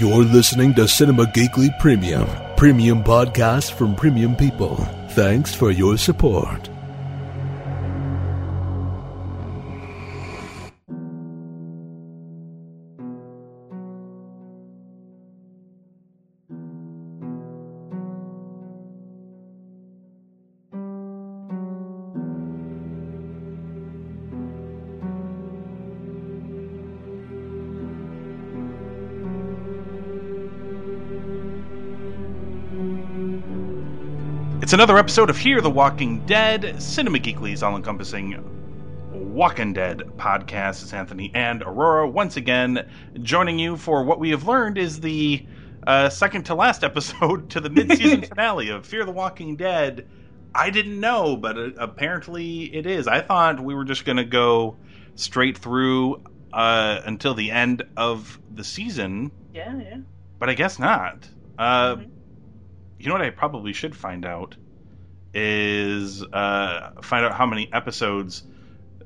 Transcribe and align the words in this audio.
You're 0.00 0.24
listening 0.24 0.72
to 0.76 0.88
Cinema 0.88 1.24
Geekly 1.24 1.78
Premium, 1.78 2.26
premium 2.56 3.04
podcast 3.04 3.72
from 3.72 3.94
premium 3.94 4.34
people. 4.34 4.76
Thanks 5.10 5.54
for 5.54 5.70
your 5.70 5.98
support. 5.98 6.69
It's 34.70 34.74
another 34.74 34.98
episode 34.98 35.30
of 35.30 35.36
Here 35.36 35.60
the 35.60 35.68
Walking 35.68 36.24
Dead, 36.26 36.80
Cinema 36.80 37.18
Geekly's 37.18 37.60
all 37.60 37.74
encompassing 37.74 38.38
Walking 39.10 39.72
Dead 39.72 39.98
podcast. 40.16 40.84
It's 40.84 40.92
Anthony 40.92 41.32
and 41.34 41.62
Aurora 41.62 42.08
once 42.08 42.36
again 42.36 42.88
joining 43.20 43.58
you 43.58 43.76
for 43.76 44.04
what 44.04 44.20
we 44.20 44.30
have 44.30 44.46
learned 44.46 44.78
is 44.78 45.00
the 45.00 45.44
uh, 45.88 46.08
second 46.08 46.44
to 46.44 46.54
last 46.54 46.84
episode 46.84 47.50
to 47.50 47.58
the 47.58 47.68
mid 47.68 47.90
season 47.96 48.22
finale 48.28 48.68
of 48.68 48.86
Fear 48.86 49.06
the 49.06 49.10
Walking 49.10 49.56
Dead. 49.56 50.06
I 50.54 50.70
didn't 50.70 51.00
know, 51.00 51.36
but 51.36 51.58
uh, 51.58 51.70
apparently 51.76 52.72
it 52.72 52.86
is. 52.86 53.08
I 53.08 53.22
thought 53.22 53.58
we 53.58 53.74
were 53.74 53.84
just 53.84 54.04
going 54.04 54.18
to 54.18 54.24
go 54.24 54.76
straight 55.16 55.58
through 55.58 56.22
uh, 56.52 57.00
until 57.04 57.34
the 57.34 57.50
end 57.50 57.82
of 57.96 58.38
the 58.54 58.62
season, 58.62 59.32
Yeah, 59.52 59.76
yeah. 59.76 59.96
but 60.38 60.48
I 60.48 60.54
guess 60.54 60.78
not. 60.78 61.28
Uh, 61.58 61.96
Mhm. 61.96 62.10
You 63.00 63.08
know 63.08 63.14
what 63.14 63.22
I 63.22 63.30
probably 63.30 63.72
should 63.72 63.96
find 63.96 64.26
out 64.26 64.56
is 65.32 66.22
uh, 66.22 66.90
find 67.02 67.24
out 67.24 67.32
how 67.32 67.46
many 67.46 67.72
episodes 67.72 68.42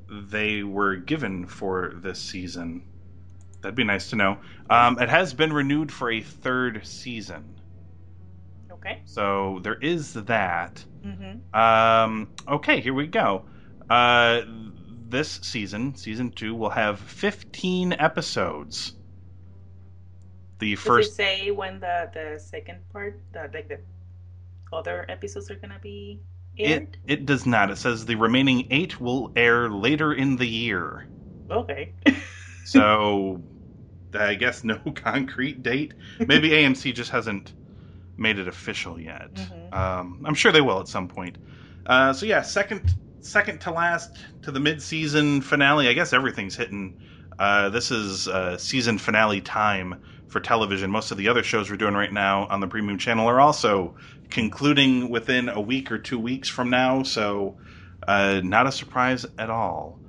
they 0.09 0.63
were 0.63 0.97
given 0.97 1.47
for 1.47 1.93
this 1.95 2.19
season. 2.19 2.83
That'd 3.61 3.75
be 3.75 3.83
nice 3.85 4.09
to 4.09 4.15
know. 4.17 4.37
Um, 4.69 4.99
it 4.99 5.09
has 5.09 5.33
been 5.33 5.53
renewed 5.53 5.91
for 5.91 6.11
a 6.11 6.21
third 6.21 6.85
season, 6.85 7.55
Okay. 8.71 9.01
so 9.05 9.59
there 9.63 9.77
is 9.79 10.13
that. 10.13 10.83
Mm-hmm. 11.03 11.55
Um, 11.59 12.29
okay, 12.47 12.81
here 12.81 12.93
we 12.93 13.07
go. 13.07 13.45
Uh, 13.89 14.41
this 15.07 15.39
season, 15.43 15.95
season 15.95 16.31
two, 16.31 16.53
will 16.53 16.69
have 16.69 16.99
15 16.99 17.93
episodes. 17.93 18.93
The 20.59 20.75
Does 20.75 20.83
first 20.83 21.11
it 21.11 21.15
say 21.15 21.51
when 21.51 21.79
the 21.79 22.09
the 22.13 22.39
second 22.39 22.79
part, 22.91 23.19
the 23.33 23.49
like 23.53 23.67
the 23.67 23.79
other 24.71 25.05
episodes 25.09 25.49
are 25.51 25.55
gonna 25.55 25.79
be 25.81 26.21
aired? 26.57 26.97
It 27.07 27.19
it 27.19 27.25
does 27.25 27.45
not. 27.45 27.69
It 27.71 27.77
says 27.77 28.05
the 28.05 28.15
remaining 28.15 28.67
eight 28.71 28.99
will 28.99 29.31
air 29.35 29.69
later 29.69 30.13
in 30.13 30.35
the 30.37 30.47
year. 30.47 31.07
Okay. 31.49 31.93
So 32.65 33.43
I 34.15 34.33
guess 34.33 34.63
no 34.63 34.79
concrete 34.95 35.61
date. 35.61 35.93
Maybe 36.19 36.49
AMC 36.49 36.95
just 36.95 37.11
hasn't 37.11 37.53
made 38.17 38.39
it 38.39 38.47
official 38.47 38.99
yet. 38.99 39.33
Mhm. 39.35 39.73
Um, 39.73 40.21
I'm 40.25 40.33
sure 40.33 40.51
they 40.51 40.61
will 40.61 40.79
at 40.79 40.87
some 40.87 41.07
point. 41.07 41.37
Uh, 41.85 42.11
so 42.11 42.25
yeah, 42.25 42.41
second 42.41 42.95
second 43.19 43.61
to 43.61 43.71
last 43.71 44.17
to 44.41 44.51
the 44.51 44.59
mid 44.59 44.81
season 44.81 45.41
finale. 45.41 45.87
I 45.87 45.93
guess 45.93 46.11
everything's 46.11 46.55
hitting. 46.55 46.97
Uh, 47.37 47.69
this 47.69 47.91
is 47.91 48.27
uh, 48.27 48.57
season 48.57 48.97
finale 48.97 49.41
time 49.41 50.01
for 50.27 50.39
television. 50.39 50.91
Most 50.91 51.11
of 51.11 51.17
the 51.17 51.29
other 51.29 51.43
shows 51.43 51.69
we're 51.69 51.77
doing 51.77 51.93
right 51.93 52.11
now 52.11 52.45
on 52.47 52.59
the 52.59 52.67
premium 52.67 52.97
channel 52.97 53.27
are 53.27 53.39
also 53.39 53.95
concluding 54.29 55.09
within 55.09 55.49
a 55.49 55.61
week 55.61 55.91
or 55.91 55.97
two 55.97 56.19
weeks 56.19 56.49
from 56.49 56.69
now. 56.69 57.03
So 57.03 57.57
uh, 58.07 58.41
not 58.43 58.67
a 58.67 58.71
surprise 58.71 59.25
at 59.37 59.49
all. 59.49 59.99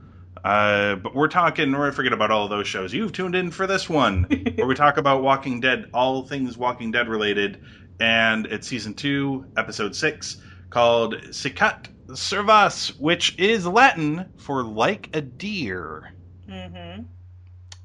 Uh, 0.44 0.94
but 0.96 1.14
we're 1.14 1.28
talking, 1.28 1.74
or 1.74 1.90
forget 1.90 2.12
about 2.12 2.30
all 2.30 2.44
of 2.44 2.50
those 2.50 2.68
shows. 2.68 2.94
You've 2.94 3.12
tuned 3.12 3.34
in 3.34 3.50
for 3.50 3.66
this 3.66 3.88
one, 3.88 4.24
where 4.54 4.66
we 4.66 4.76
talk 4.76 4.96
about 4.96 5.22
Walking 5.22 5.60
Dead, 5.60 5.90
all 5.92 6.24
things 6.24 6.56
Walking 6.56 6.92
Dead 6.92 7.08
related, 7.08 7.62
and 7.98 8.46
it's 8.46 8.68
season 8.68 8.94
two, 8.94 9.46
episode 9.56 9.96
six, 9.96 10.36
called 10.70 11.14
Sicut 11.30 11.88
Cervus, 12.10 12.90
which 13.00 13.36
is 13.40 13.66
Latin 13.66 14.34
for 14.36 14.62
like 14.62 15.10
a 15.14 15.20
deer. 15.20 16.12
mm-hmm. 16.48 17.02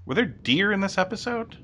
Were 0.06 0.16
there 0.16 0.26
deer 0.26 0.72
in 0.72 0.82
this 0.82 1.00
episode? 1.00 1.58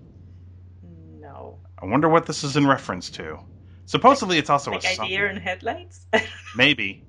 No. 1.82 1.88
I 1.88 1.92
wonder 1.92 2.10
what 2.10 2.26
this 2.26 2.44
is 2.44 2.56
in 2.58 2.68
reference 2.68 3.10
to. 3.12 3.40
Supposedly, 3.86 4.38
it's 4.38 4.50
also 4.50 4.72
Like 4.72 4.84
a 4.84 4.96
song. 4.96 5.06
idea 5.06 5.28
and 5.28 5.40
headlights. 5.40 6.06
Maybe 6.56 7.06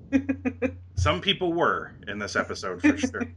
some 0.95 1.19
people 1.19 1.51
were 1.51 1.93
in 2.07 2.19
this 2.19 2.35
episode 2.35 2.81
for 2.81 2.97
sure. 2.97 3.23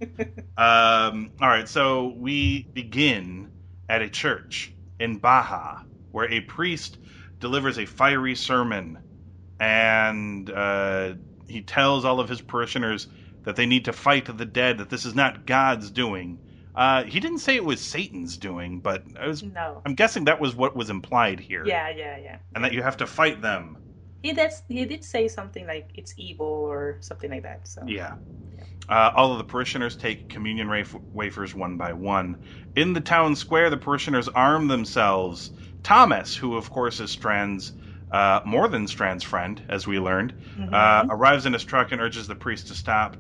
Um, 0.55 1.33
all 1.41 1.49
right, 1.49 1.67
so 1.67 2.13
we 2.19 2.69
begin 2.75 3.51
at 3.89 4.03
a 4.03 4.09
church 4.11 4.73
in 5.01 5.17
Baja 5.17 5.81
where 6.13 6.31
a 6.31 6.41
priest 6.41 6.99
delivers 7.41 7.79
a 7.79 7.87
fiery 7.87 8.35
sermon 8.35 8.99
and 9.59 10.51
uh, 10.51 11.15
he 11.49 11.63
tells 11.63 12.05
all 12.05 12.21
of 12.21 12.29
his 12.29 12.43
parishioners 12.43 13.09
that 13.45 13.57
they 13.57 13.65
need 13.67 13.87
to 13.87 13.93
fight 13.95 14.27
the 14.37 14.45
dead, 14.45 14.79
that 14.79 14.91
this 14.91 15.07
is 15.07 15.15
not 15.15 15.47
God's 15.47 15.91
doing. 15.91 16.39
Uh, 16.75 17.05
he 17.05 17.21
didn't 17.21 17.39
say 17.41 17.55
it 17.57 17.65
was 17.65 17.81
Satan's 17.81 18.39
doing, 18.39 18.81
but 18.81 19.05
I 19.21 19.27
was, 19.27 19.43
no. 19.43 19.83
I'm 19.85 19.95
guessing 19.95 20.25
that 20.25 20.41
was 20.41 20.55
what 20.55 20.75
was 20.75 20.89
implied 20.89 21.39
here. 21.41 21.65
Yeah, 21.67 21.91
yeah, 21.91 22.17
yeah. 22.19 22.39
And 22.55 22.65
that 22.65 22.73
you 22.73 22.83
have 22.83 22.97
to 22.99 23.07
fight 23.07 23.43
them. 23.43 23.77
He 24.23 24.33
did. 24.33 24.53
He 24.69 24.85
did 24.85 25.05
say 25.05 25.29
something 25.29 25.67
like 25.67 25.91
it's 25.95 26.15
evil 26.17 26.47
or 26.47 26.97
something 27.01 27.31
like 27.31 27.43
that. 27.43 27.67
So. 27.69 27.83
Yeah. 27.87 28.15
Uh, 28.89 29.11
all 29.15 29.33
of 29.33 29.39
the 29.39 29.45
parishioners 29.45 29.97
take 29.97 30.29
communion 30.29 30.69
waf- 30.69 31.01
wafers 31.13 31.55
one 31.55 31.77
by 31.77 31.93
one. 31.93 32.37
In 32.75 32.93
the 32.95 33.01
town 33.01 33.37
square, 33.37 33.69
the 33.69 33.77
parishioners 33.77 34.29
arm 34.29 34.69
themselves. 34.69 35.51
Thomas, 35.83 36.37
who 36.37 36.57
of 36.57 36.71
course 36.71 37.01
is 37.01 37.11
Strand's, 37.11 37.73
uh, 38.13 38.41
more 38.45 38.69
than 38.69 38.87
Strand's 38.87 39.25
friend, 39.25 39.61
as 39.69 39.87
we 39.87 39.99
learned, 39.99 40.35
Mhm. 40.59 40.73
uh, 40.73 41.07
arrives 41.11 41.45
in 41.47 41.53
his 41.53 41.65
truck 41.65 41.93
and 41.93 42.01
urges 42.01 42.27
the 42.29 42.35
priest 42.35 42.69
to 42.69 42.75
stop. 42.75 43.17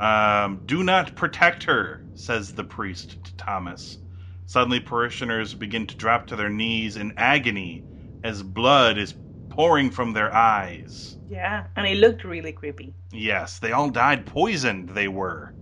Um, 0.00 0.62
Do 0.66 0.82
not 0.84 1.16
protect 1.16 1.64
her, 1.64 2.04
says 2.18 2.52
the 2.54 2.64
priest 2.64 3.22
to 3.24 3.36
Thomas. 3.36 3.98
Suddenly, 4.46 4.80
parishioners 4.80 5.54
begin 5.54 5.86
to 5.86 5.96
drop 5.96 6.26
to 6.26 6.36
their 6.36 6.48
knees 6.50 6.96
in 6.96 7.12
agony 7.16 7.86
as 8.22 8.42
blood 8.42 8.98
is 8.98 9.14
pouring 9.48 9.90
from 9.90 10.12
their 10.12 10.34
eyes. 10.34 11.16
yeah, 11.28 11.64
and 11.76 11.86
it 11.86 11.96
looked 11.96 12.24
really 12.24 12.52
creepy. 12.52 12.94
Yes, 13.12 13.58
they 13.58 13.72
all 13.72 13.90
died 13.90 14.26
poisoned, 14.26 14.90
they 14.90 15.08
were, 15.08 15.52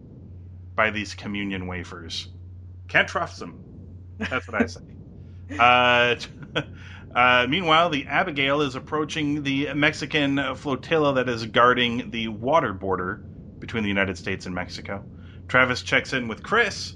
by 0.77 0.91
these 0.91 1.15
communion 1.15 1.66
wafers. 1.66 2.28
Can't 2.89 3.09
trust 3.09 3.39
them. 3.41 3.59
That's 4.31 4.49
what 4.49 4.62
I 4.62 4.66
say. 4.66 4.81
Uh, 5.59 6.16
uh, 7.15 7.47
meanwhile, 7.49 7.91
the 7.91 8.06
Abigail 8.06 8.62
is 8.62 8.75
approaching 8.75 9.43
the 9.43 9.75
Mexican 9.75 10.55
flotilla 10.56 11.15
that 11.15 11.28
is 11.28 11.47
guarding 11.47 12.11
the 12.11 12.28
water 12.28 12.72
border 12.72 13.25
between 13.61 13.83
the 13.84 13.89
United 13.89 14.19
States 14.19 14.47
and 14.47 14.55
Mexico. 14.55 15.06
Travis 15.49 15.83
checks 15.83 16.12
in 16.12 16.29
with 16.29 16.43
Chris, 16.43 16.95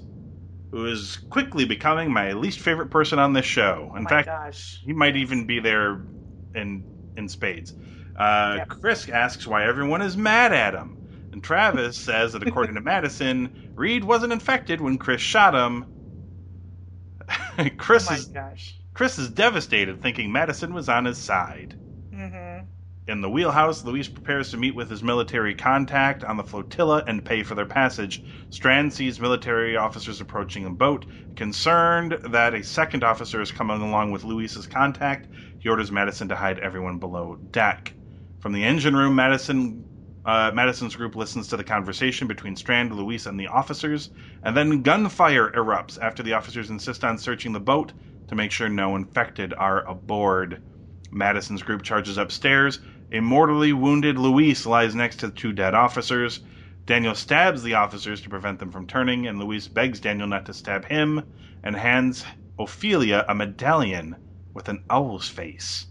who 0.71 0.85
is 0.85 1.17
quickly 1.29 1.65
becoming 1.65 2.11
my 2.13 2.33
least 2.33 2.59
favorite 2.59 2.89
person 2.91 3.19
on 3.19 3.33
this 3.33 3.45
show. 3.45 3.93
In 3.95 4.05
oh 4.05 4.07
fact, 4.07 4.27
gosh. 4.27 4.79
he 4.81 4.93
might 4.93 5.15
even 5.17 5.45
be 5.45 5.59
there 5.59 6.05
in 6.53 6.85
in 7.17 7.27
spades. 7.29 7.73
Uh, 8.15 8.59
Yep. 8.59 8.67
Chris 8.67 9.09
asks 9.09 9.47
why 9.47 9.65
everyone 9.65 10.01
is 10.01 10.17
mad 10.17 10.53
at 10.53 10.73
him, 10.73 10.99
and 11.31 11.43
Travis 11.43 11.97
says 12.01 12.33
that 12.33 12.43
according 12.43 12.75
to 12.75 12.81
Madison, 12.81 13.51
Reed 13.75 14.03
wasn't 14.03 14.33
infected 14.33 14.81
when 14.81 14.97
Chris 14.97 15.21
shot 15.21 15.53
him. 15.55 15.85
Chris 17.77 18.09
oh 18.09 18.13
my 18.13 18.17
is 18.17 18.25
gosh. 18.27 18.81
Chris 18.93 19.17
is 19.17 19.29
devastated, 19.29 20.01
thinking 20.01 20.31
Madison 20.31 20.73
was 20.73 20.89
on 20.89 21.05
his 21.05 21.19
side. 21.19 21.75
In 23.11 23.19
the 23.19 23.29
wheelhouse, 23.29 23.83
Luis 23.83 24.07
prepares 24.07 24.51
to 24.51 24.57
meet 24.57 24.73
with 24.73 24.89
his 24.89 25.03
military 25.03 25.53
contact 25.53 26.23
on 26.23 26.37
the 26.37 26.45
flotilla 26.45 27.03
and 27.05 27.25
pay 27.25 27.43
for 27.43 27.55
their 27.55 27.65
passage. 27.65 28.23
Strand 28.49 28.93
sees 28.93 29.19
military 29.19 29.75
officers 29.75 30.21
approaching 30.21 30.65
a 30.65 30.69
boat. 30.69 31.05
Concerned 31.35 32.17
that 32.29 32.53
a 32.53 32.63
second 32.63 33.03
officer 33.03 33.41
is 33.41 33.51
coming 33.51 33.81
along 33.81 34.11
with 34.11 34.23
Luis's 34.23 34.65
contact, 34.65 35.27
he 35.59 35.67
orders 35.67 35.91
Madison 35.91 36.29
to 36.29 36.37
hide 36.37 36.59
everyone 36.59 36.99
below 36.99 37.35
deck. 37.51 37.95
From 38.39 38.53
the 38.53 38.63
engine 38.63 38.95
room, 38.95 39.13
Madison 39.13 39.83
uh, 40.23 40.51
Madison's 40.53 40.95
group 40.95 41.13
listens 41.17 41.49
to 41.49 41.57
the 41.57 41.65
conversation 41.65 42.29
between 42.29 42.55
Strand, 42.55 42.95
Luis, 42.95 43.25
and 43.25 43.37
the 43.37 43.47
officers, 43.47 44.09
and 44.41 44.55
then 44.55 44.83
gunfire 44.83 45.51
erupts 45.51 45.97
after 46.01 46.23
the 46.23 46.31
officers 46.31 46.69
insist 46.69 47.03
on 47.03 47.17
searching 47.17 47.51
the 47.51 47.59
boat 47.59 47.91
to 48.29 48.35
make 48.35 48.53
sure 48.53 48.69
no 48.69 48.95
infected 48.95 49.53
are 49.57 49.85
aboard. 49.85 50.61
Madison's 51.11 51.61
group 51.61 51.81
charges 51.81 52.17
upstairs. 52.17 52.79
A 53.13 53.19
mortally 53.19 53.73
wounded 53.73 54.17
Luis 54.17 54.65
lies 54.65 54.95
next 54.95 55.17
to 55.17 55.27
the 55.27 55.33
two 55.33 55.51
dead 55.51 55.73
officers. 55.73 56.39
Daniel 56.85 57.13
stabs 57.13 57.61
the 57.61 57.73
officers 57.73 58.21
to 58.21 58.29
prevent 58.29 58.59
them 58.59 58.71
from 58.71 58.87
turning, 58.87 59.27
and 59.27 59.37
Luis 59.37 59.67
begs 59.67 59.99
Daniel 59.99 60.27
not 60.27 60.45
to 60.45 60.53
stab 60.53 60.85
him 60.85 61.23
and 61.61 61.75
hands 61.75 62.25
Ophelia 62.57 63.25
a 63.27 63.35
medallion 63.35 64.15
with 64.53 64.69
an 64.69 64.83
owl's 64.89 65.27
face. 65.27 65.87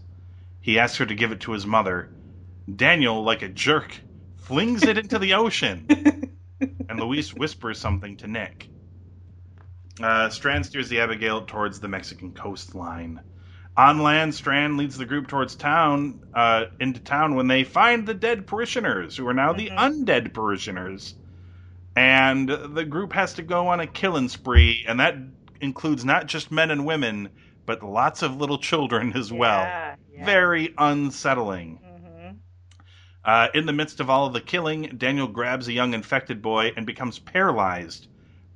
He 0.59 0.79
asks 0.79 0.97
her 0.97 1.05
to 1.05 1.15
give 1.15 1.31
it 1.31 1.39
to 1.41 1.51
his 1.51 1.65
mother. 1.67 2.11
Daniel, 2.75 3.23
like 3.23 3.43
a 3.43 3.49
jerk, 3.49 4.01
flings 4.35 4.83
it 4.83 4.97
into 4.97 5.19
the 5.19 5.33
ocean, 5.35 5.85
and 6.89 6.99
Luis 6.99 7.33
whispers 7.35 7.79
something 7.79 8.17
to 8.17 8.27
Nick. 8.27 8.69
Uh, 10.01 10.29
Strand 10.29 10.65
steers 10.65 10.89
the 10.89 10.99
Abigail 10.99 11.45
towards 11.45 11.79
the 11.79 11.87
Mexican 11.87 12.33
coastline. 12.33 13.21
On 13.77 13.99
land, 13.99 14.35
Strand 14.35 14.77
leads 14.77 14.97
the 14.97 15.05
group 15.05 15.27
towards 15.27 15.55
town, 15.55 16.19
uh, 16.33 16.65
into 16.79 16.99
town 16.99 17.35
when 17.35 17.47
they 17.47 17.63
find 17.63 18.05
the 18.05 18.13
dead 18.13 18.45
parishioners, 18.45 19.15
who 19.15 19.25
are 19.27 19.33
now 19.33 19.53
the 19.53 19.69
Mhm. 19.69 19.77
undead 19.77 20.33
parishioners. 20.33 21.15
And 21.95 22.49
the 22.49 22.85
group 22.85 23.13
has 23.13 23.33
to 23.35 23.41
go 23.43 23.67
on 23.67 23.79
a 23.79 23.87
killing 23.87 24.29
spree, 24.29 24.83
and 24.87 24.99
that 24.99 25.15
includes 25.61 26.03
not 26.03 26.25
just 26.27 26.51
men 26.51 26.69
and 26.71 26.85
women, 26.85 27.29
but 27.65 27.83
lots 27.83 28.21
of 28.21 28.35
little 28.35 28.57
children 28.57 29.13
as 29.15 29.31
well. 29.31 29.61
Yeah, 29.61 29.95
yeah. 30.13 30.25
Very 30.25 30.73
unsettling. 30.77 31.79
Mhm. 31.83 32.37
Uh, 33.23 33.47
in 33.53 33.65
the 33.67 33.73
midst 33.73 33.99
of 33.99 34.09
all 34.09 34.25
of 34.25 34.33
the 34.33 34.41
killing, 34.41 34.95
Daniel 34.97 35.27
grabs 35.27 35.67
a 35.67 35.73
young 35.73 35.93
infected 35.93 36.41
boy 36.41 36.73
and 36.75 36.85
becomes 36.85 37.19
paralyzed 37.19 38.07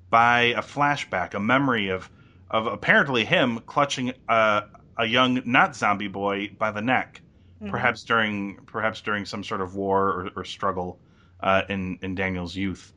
by 0.10 0.42
a 0.42 0.62
flashback, 0.62 1.34
a 1.34 1.40
memory 1.40 1.88
of 1.88 2.10
of 2.52 2.68
apparently 2.68 3.26
him 3.26 3.60
clutching 3.66 4.14
a, 4.30 4.64
a 4.98 5.06
young 5.06 5.42
not 5.46 5.76
zombie 5.76 6.08
boy 6.08 6.50
by 6.58 6.72
the 6.72 6.82
neck, 6.82 7.22
Mhm. 7.62 7.70
perhaps 7.72 8.04
during 8.04 8.58
perhaps 8.66 9.02
during 9.02 9.26
some 9.26 9.44
sort 9.44 9.62
of 9.62 9.76
war 9.76 10.08
or, 10.08 10.30
or 10.38 10.44
struggle 10.46 11.00
uh, 11.42 11.62
in 11.70 11.98
in 12.02 12.16
Daniel's 12.16 12.56
youth. 12.56 12.94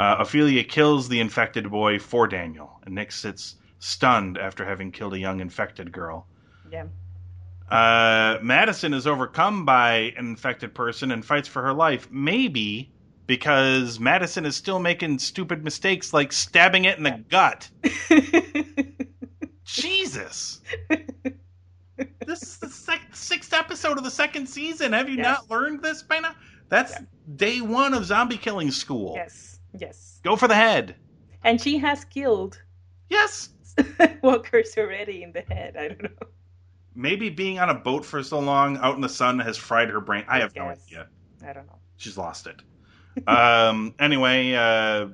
Uh, 0.00 0.16
Ophelia 0.20 0.64
kills 0.64 1.08
the 1.08 1.20
infected 1.20 1.70
boy 1.70 1.98
for 1.98 2.26
Daniel, 2.26 2.80
and 2.84 2.94
Nick 2.94 3.12
sits 3.12 3.56
stunned 3.78 4.38
after 4.38 4.64
having 4.64 4.90
killed 4.92 5.12
a 5.14 5.18
young 5.18 5.40
infected 5.40 5.92
girl. 5.92 6.26
Yeah. 6.70 6.84
Uh, 7.70 8.38
Madison 8.42 8.92
is 8.94 9.06
overcome 9.06 9.64
by 9.64 10.12
an 10.16 10.26
infected 10.26 10.74
person 10.74 11.10
and 11.10 11.24
fights 11.24 11.48
for 11.48 11.62
her 11.62 11.72
life. 11.72 12.08
Maybe 12.10 12.90
because 13.26 13.98
Madison 14.00 14.44
is 14.44 14.56
still 14.56 14.78
making 14.78 15.18
stupid 15.18 15.64
mistakes 15.64 16.12
like 16.12 16.32
stabbing 16.32 16.84
it 16.84 16.98
in 16.98 17.04
the 17.04 17.24
gut. 17.30 17.70
Jesus. 19.64 20.60
this 22.26 22.42
is 22.42 22.58
the 22.58 22.68
sec- 22.68 23.14
sixth 23.14 23.52
episode 23.52 23.98
of 23.98 24.04
the 24.04 24.10
second 24.10 24.46
season. 24.48 24.92
Have 24.92 25.08
you 25.08 25.16
Yes. 25.16 25.24
not 25.24 25.50
learned 25.50 25.82
this 25.82 26.02
by 26.02 26.18
now? 26.20 26.34
That's 26.68 26.92
Yeah. 26.92 27.00
day 27.36 27.60
one 27.60 27.94
of 27.94 28.04
zombie 28.04 28.36
killing 28.38 28.70
school. 28.70 29.14
yes. 29.16 29.60
Yes. 29.78 30.20
Go 30.22 30.36
for 30.36 30.48
the 30.48 30.54
head. 30.54 30.96
And 31.44 31.60
she 31.60 31.78
has 31.78 32.04
killed 32.04 32.60
Yes. 33.08 33.50
walkers 34.22 34.74
already 34.76 35.22
in 35.22 35.32
the 35.32 35.40
head. 35.42 35.76
I 35.76 35.88
don't 35.88 36.02
know. 36.02 36.26
Maybe 36.94 37.30
being 37.30 37.58
on 37.58 37.70
a 37.70 37.74
boat 37.74 38.04
for 38.04 38.22
so 38.22 38.38
long 38.38 38.76
out 38.78 38.94
in 38.96 39.00
the 39.00 39.08
sun 39.08 39.38
has 39.38 39.56
fried 39.56 39.88
her 39.88 40.00
brain. 40.00 40.24
I 40.28 40.40
have 40.40 40.54
no 40.54 40.64
idea. 40.68 41.08
I 41.46 41.52
don't 41.54 41.66
know. 41.66 41.78
She's 41.96 42.18
lost 42.18 42.46
it. 42.46 42.60
um, 43.26 43.94
anyway, 43.98 44.52
uh, 44.52 45.08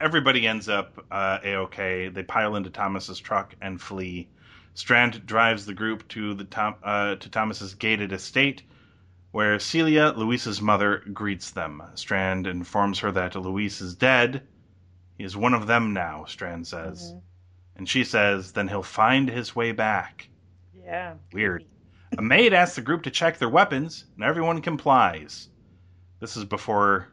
everybody 0.00 0.46
ends 0.46 0.68
up 0.68 1.04
uh, 1.10 1.38
a-okay. 1.44 2.08
They 2.08 2.22
pile 2.22 2.56
into 2.56 2.70
Thomas's 2.70 3.18
truck 3.20 3.54
and 3.60 3.80
flee. 3.80 4.28
Strand 4.74 5.26
drives 5.26 5.66
the 5.66 5.74
group 5.74 6.06
to 6.08 6.34
the 6.34 6.44
Tom, 6.44 6.76
uh, 6.82 7.16
to 7.16 7.28
Thomas's 7.28 7.74
gated 7.74 8.12
estate, 8.12 8.62
where 9.32 9.58
Celia, 9.58 10.12
Luis's 10.16 10.60
mother, 10.60 11.02
greets 11.12 11.50
them. 11.50 11.82
Strand 11.94 12.46
informs 12.46 12.98
her 13.00 13.12
that 13.12 13.34
Luis 13.36 13.80
is 13.80 13.94
dead. 13.94 14.42
He 15.18 15.24
is 15.24 15.36
one 15.36 15.54
of 15.54 15.66
them 15.66 15.92
now, 15.92 16.24
Strand 16.24 16.66
says. 16.66 17.12
Mhm. 17.12 17.22
And 17.76 17.88
she 17.88 18.04
says, 18.04 18.52
then 18.52 18.68
he'll 18.68 18.82
find 18.82 19.28
his 19.28 19.54
way 19.54 19.72
back. 19.72 20.28
Yeah. 20.74 21.14
Weird. 21.32 21.64
A 22.18 22.22
maid 22.22 22.52
asks 22.52 22.76
the 22.76 22.82
group 22.82 23.04
to 23.04 23.10
check 23.10 23.38
their 23.38 23.48
weapons, 23.48 24.04
and 24.16 24.24
everyone 24.24 24.60
complies. 24.62 25.48
This 26.18 26.36
is 26.36 26.44
before 26.44 27.08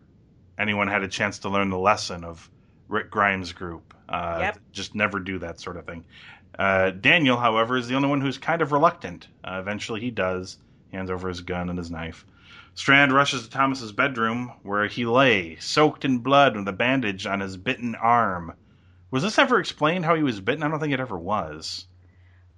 anyone 0.57 0.87
had 0.87 1.03
a 1.03 1.07
chance 1.07 1.39
to 1.39 1.49
learn 1.49 1.69
the 1.69 1.77
lesson 1.77 2.23
of 2.23 2.49
Rick 2.87 3.11
Grimes' 3.11 3.53
group. 3.53 3.93
Uh, 4.09 4.37
Yep. 4.41 4.59
Just 4.71 4.95
never 4.95 5.19
do 5.19 5.37
that 5.39 5.59
sort 5.59 5.77
of 5.77 5.85
thing. 5.85 6.03
Uh, 6.57 6.89
Daniel, 6.89 7.37
however, 7.37 7.77
is 7.77 7.87
the 7.87 7.95
only 7.95 8.09
one 8.09 8.21
who's 8.21 8.37
kind 8.37 8.61
of 8.61 8.71
reluctant. 8.71 9.27
Uh, 9.43 9.57
eventually, 9.59 10.01
he 10.01 10.11
does. 10.11 10.57
Hands 10.91 11.09
over 11.09 11.27
his 11.27 11.41
gun 11.41 11.69
and 11.69 11.77
his 11.77 11.91
knife. 11.91 12.25
Strand 12.73 13.11
rushes 13.11 13.43
to 13.43 13.49
Thomas's 13.49 13.91
bedroom, 13.91 14.51
where 14.63 14.87
he 14.87 15.05
lay, 15.05 15.57
soaked 15.57 16.05
in 16.05 16.19
blood 16.19 16.55
with 16.55 16.67
a 16.67 16.73
bandage 16.73 17.25
on 17.25 17.39
his 17.39 17.57
bitten 17.57 17.95
arm. 17.95 18.53
Was 19.09 19.23
this 19.23 19.39
ever 19.39 19.59
explained 19.59 20.05
how 20.05 20.15
he 20.15 20.23
was 20.23 20.39
bitten? 20.39 20.63
I 20.63 20.67
don't 20.67 20.79
think 20.79 20.93
it 20.93 20.99
ever 20.99 21.17
was. 21.17 21.85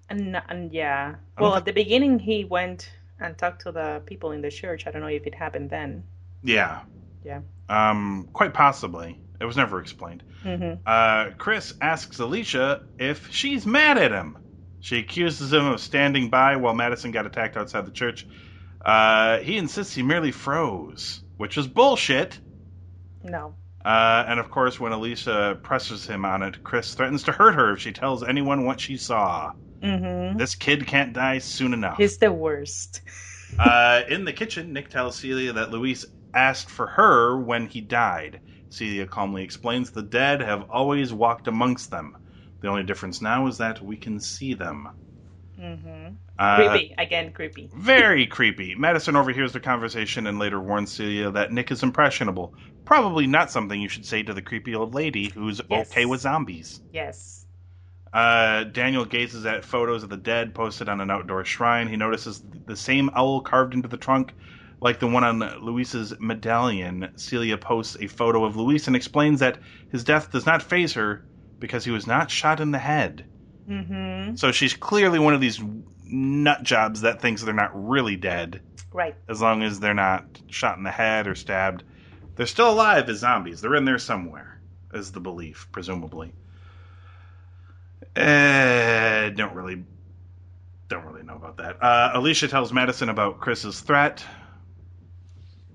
And, 0.09 0.41
and 0.49 0.71
yeah. 0.73 1.15
Well, 1.37 1.55
at 1.55 1.65
the 1.65 1.73
beginning, 1.73 2.19
he 2.19 2.43
went 2.43 2.91
and 3.19 3.37
talked 3.37 3.61
to 3.61 3.71
the 3.71 4.01
people 4.05 4.31
in 4.31 4.41
the 4.41 4.51
church. 4.51 4.87
I 4.87 4.91
don't 4.91 5.01
know 5.01 5.07
if 5.07 5.27
it 5.27 5.35
happened 5.35 5.69
then. 5.69 6.03
Yeah. 6.43 6.81
Yeah. 7.23 7.41
Um, 7.69 8.29
quite 8.33 8.53
possibly. 8.53 9.19
It 9.39 9.45
was 9.45 9.57
never 9.57 9.79
explained. 9.79 10.23
hmm 10.43 10.73
Uh, 10.85 11.31
Chris 11.37 11.73
asks 11.81 12.19
Alicia 12.19 12.79
if 12.97 13.29
she's 13.31 13.65
mad 13.65 13.97
at 13.97 14.11
him. 14.11 14.37
She 14.81 14.99
accuses 14.99 15.51
him 15.53 15.65
of 15.65 15.81
standing 15.81 16.29
by 16.29 16.55
while 16.55 16.73
Madison 16.73 17.11
got 17.11 17.25
attacked 17.25 17.57
outside 17.57 17.85
the 17.85 17.91
church. 17.91 18.25
Uh, 18.83 19.39
he 19.39 19.57
insists 19.57 19.93
he 19.95 20.03
merely 20.03 20.31
froze, 20.31 21.21
which 21.37 21.57
is 21.57 21.67
bullshit. 21.67 22.39
No. 23.23 23.55
Uh, 23.83 24.23
and 24.27 24.39
of 24.39 24.49
course, 24.49 24.79
when 24.79 24.91
Alicia 24.91 25.59
presses 25.63 26.05
him 26.05 26.25
on 26.25 26.43
it, 26.43 26.63
Chris 26.63 26.93
threatens 26.93 27.23
to 27.23 27.31
hurt 27.31 27.55
her 27.55 27.73
if 27.73 27.79
she 27.79 27.91
tells 27.91 28.23
anyone 28.23 28.65
what 28.65 28.79
she 28.79 28.97
saw. 28.97 29.51
hmm 29.81 30.37
This 30.37 30.55
kid 30.55 30.87
can't 30.87 31.13
die 31.13 31.39
soon 31.39 31.73
enough. 31.73 31.97
He's 31.97 32.17
the 32.17 32.31
worst. 32.31 33.01
uh, 33.57 34.01
in 34.09 34.25
the 34.25 34.33
kitchen, 34.33 34.73
Nick 34.73 34.89
tells 34.89 35.17
Celia 35.17 35.53
that 35.53 35.71
Luis 35.71 36.05
asked 36.33 36.69
for 36.69 36.87
her 36.87 37.37
when 37.37 37.67
he 37.67 37.81
died. 37.81 38.39
Celia 38.69 39.05
calmly 39.07 39.43
explains 39.43 39.91
the 39.91 40.01
dead 40.03 40.41
have 40.41 40.63
always 40.69 41.11
walked 41.11 41.47
amongst 41.47 41.89
them. 41.91 42.15
The 42.61 42.67
only 42.67 42.83
difference 42.83 43.21
now 43.21 43.47
is 43.47 43.57
that 43.57 43.81
we 43.81 43.97
can 43.97 44.19
see 44.19 44.53
them. 44.53 44.87
hmm 45.55 46.07
Uh, 46.37 46.69
creepy. 46.69 46.93
Again, 46.97 47.31
creepy. 47.33 47.69
Very 47.73 48.25
creepy. 48.25 48.75
Madison 48.75 49.15
overhears 49.15 49.51
the 49.53 49.59
conversation 49.59 50.25
and 50.27 50.39
later 50.39 50.59
warns 50.59 50.93
Celia 50.93 51.31
that 51.31 51.51
Nick 51.51 51.71
is 51.71 51.83
impressionable. 51.83 52.53
Probably 52.85 53.27
not 53.27 53.51
something 53.51 53.81
you 53.81 53.89
should 53.89 54.05
say 54.05 54.23
to 54.23 54.33
the 54.33 54.41
creepy 54.41 54.73
old 54.73 54.93
lady 54.93 55.29
who's 55.29 55.61
Yes. 55.69 55.89
okay 55.91 56.05
with 56.05 56.21
zombies. 56.21 56.79
Yes. 56.91 57.45
Uh, 58.11 58.63
Daniel 58.63 59.05
gazes 59.05 59.45
at 59.45 59.63
photos 59.63 60.01
of 60.03 60.09
the 60.09 60.17
dead 60.17 60.55
posted 60.55 60.89
on 60.89 60.99
an 60.99 61.11
outdoor 61.11 61.43
shrine. 61.45 61.87
He 61.87 61.95
notices 61.95 62.41
the 62.65 62.75
same 62.75 63.09
owl 63.15 63.41
carved 63.41 63.73
into 63.73 63.87
the 63.87 63.97
trunk, 63.97 64.33
like 64.81 64.99
the 64.99 65.07
one 65.07 65.23
on 65.23 65.39
Luis's 65.61 66.13
medallion. 66.19 67.09
Celia 67.17 67.57
posts 67.57 67.97
a 67.99 68.07
photo 68.07 68.45
of 68.45 68.55
Luis 68.55 68.87
and 68.87 68.95
explains 68.95 69.39
that 69.39 69.59
his 69.89 70.03
death 70.03 70.31
does 70.31 70.45
not 70.45 70.61
phase 70.61 70.93
her 70.93 71.25
because 71.59 71.83
he 71.85 71.91
was 71.91 72.07
not 72.07 72.31
shot 72.31 72.59
in 72.59 72.71
the 72.71 72.77
head. 72.79 73.25
hmm 73.67 74.35
So 74.35 74.51
she's 74.51 74.73
clearly 74.73 75.19
one 75.19 75.33
of 75.33 75.41
these 75.41 75.61
nut 76.05 76.63
jobs 76.63 77.01
that 77.01 77.21
thinks 77.21 77.41
they're 77.41 77.53
not 77.53 77.71
really 77.73 78.15
dead, 78.15 78.61
Right. 78.93 79.15
as 79.27 79.41
long 79.41 79.61
as 79.63 79.79
they're 79.79 79.93
not 79.93 80.41
shot 80.49 80.77
in 80.77 80.83
the 80.83 80.91
head 80.91 81.27
or 81.27 81.35
stabbed. 81.35 81.83
They're 82.35 82.45
still 82.45 82.71
alive 82.71 83.09
as 83.09 83.19
zombies. 83.19 83.59
They're 83.61 83.75
in 83.75 83.85
there 83.85 83.97
somewhere, 83.99 84.61
is 84.93 85.11
the 85.11 85.19
belief, 85.19 85.67
presumably. 85.73 86.33
Uh, 88.15 89.29
don't 89.29 89.53
really, 89.53 89.83
don't 90.87 91.05
really 91.05 91.23
know 91.23 91.35
about 91.35 91.57
that. 91.57 91.83
Uh, 91.83 92.11
Alicia 92.13 92.47
tells 92.47 92.73
Madison 92.73 93.09
about 93.09 93.39
Chris's 93.39 93.81
threat. 93.81 94.23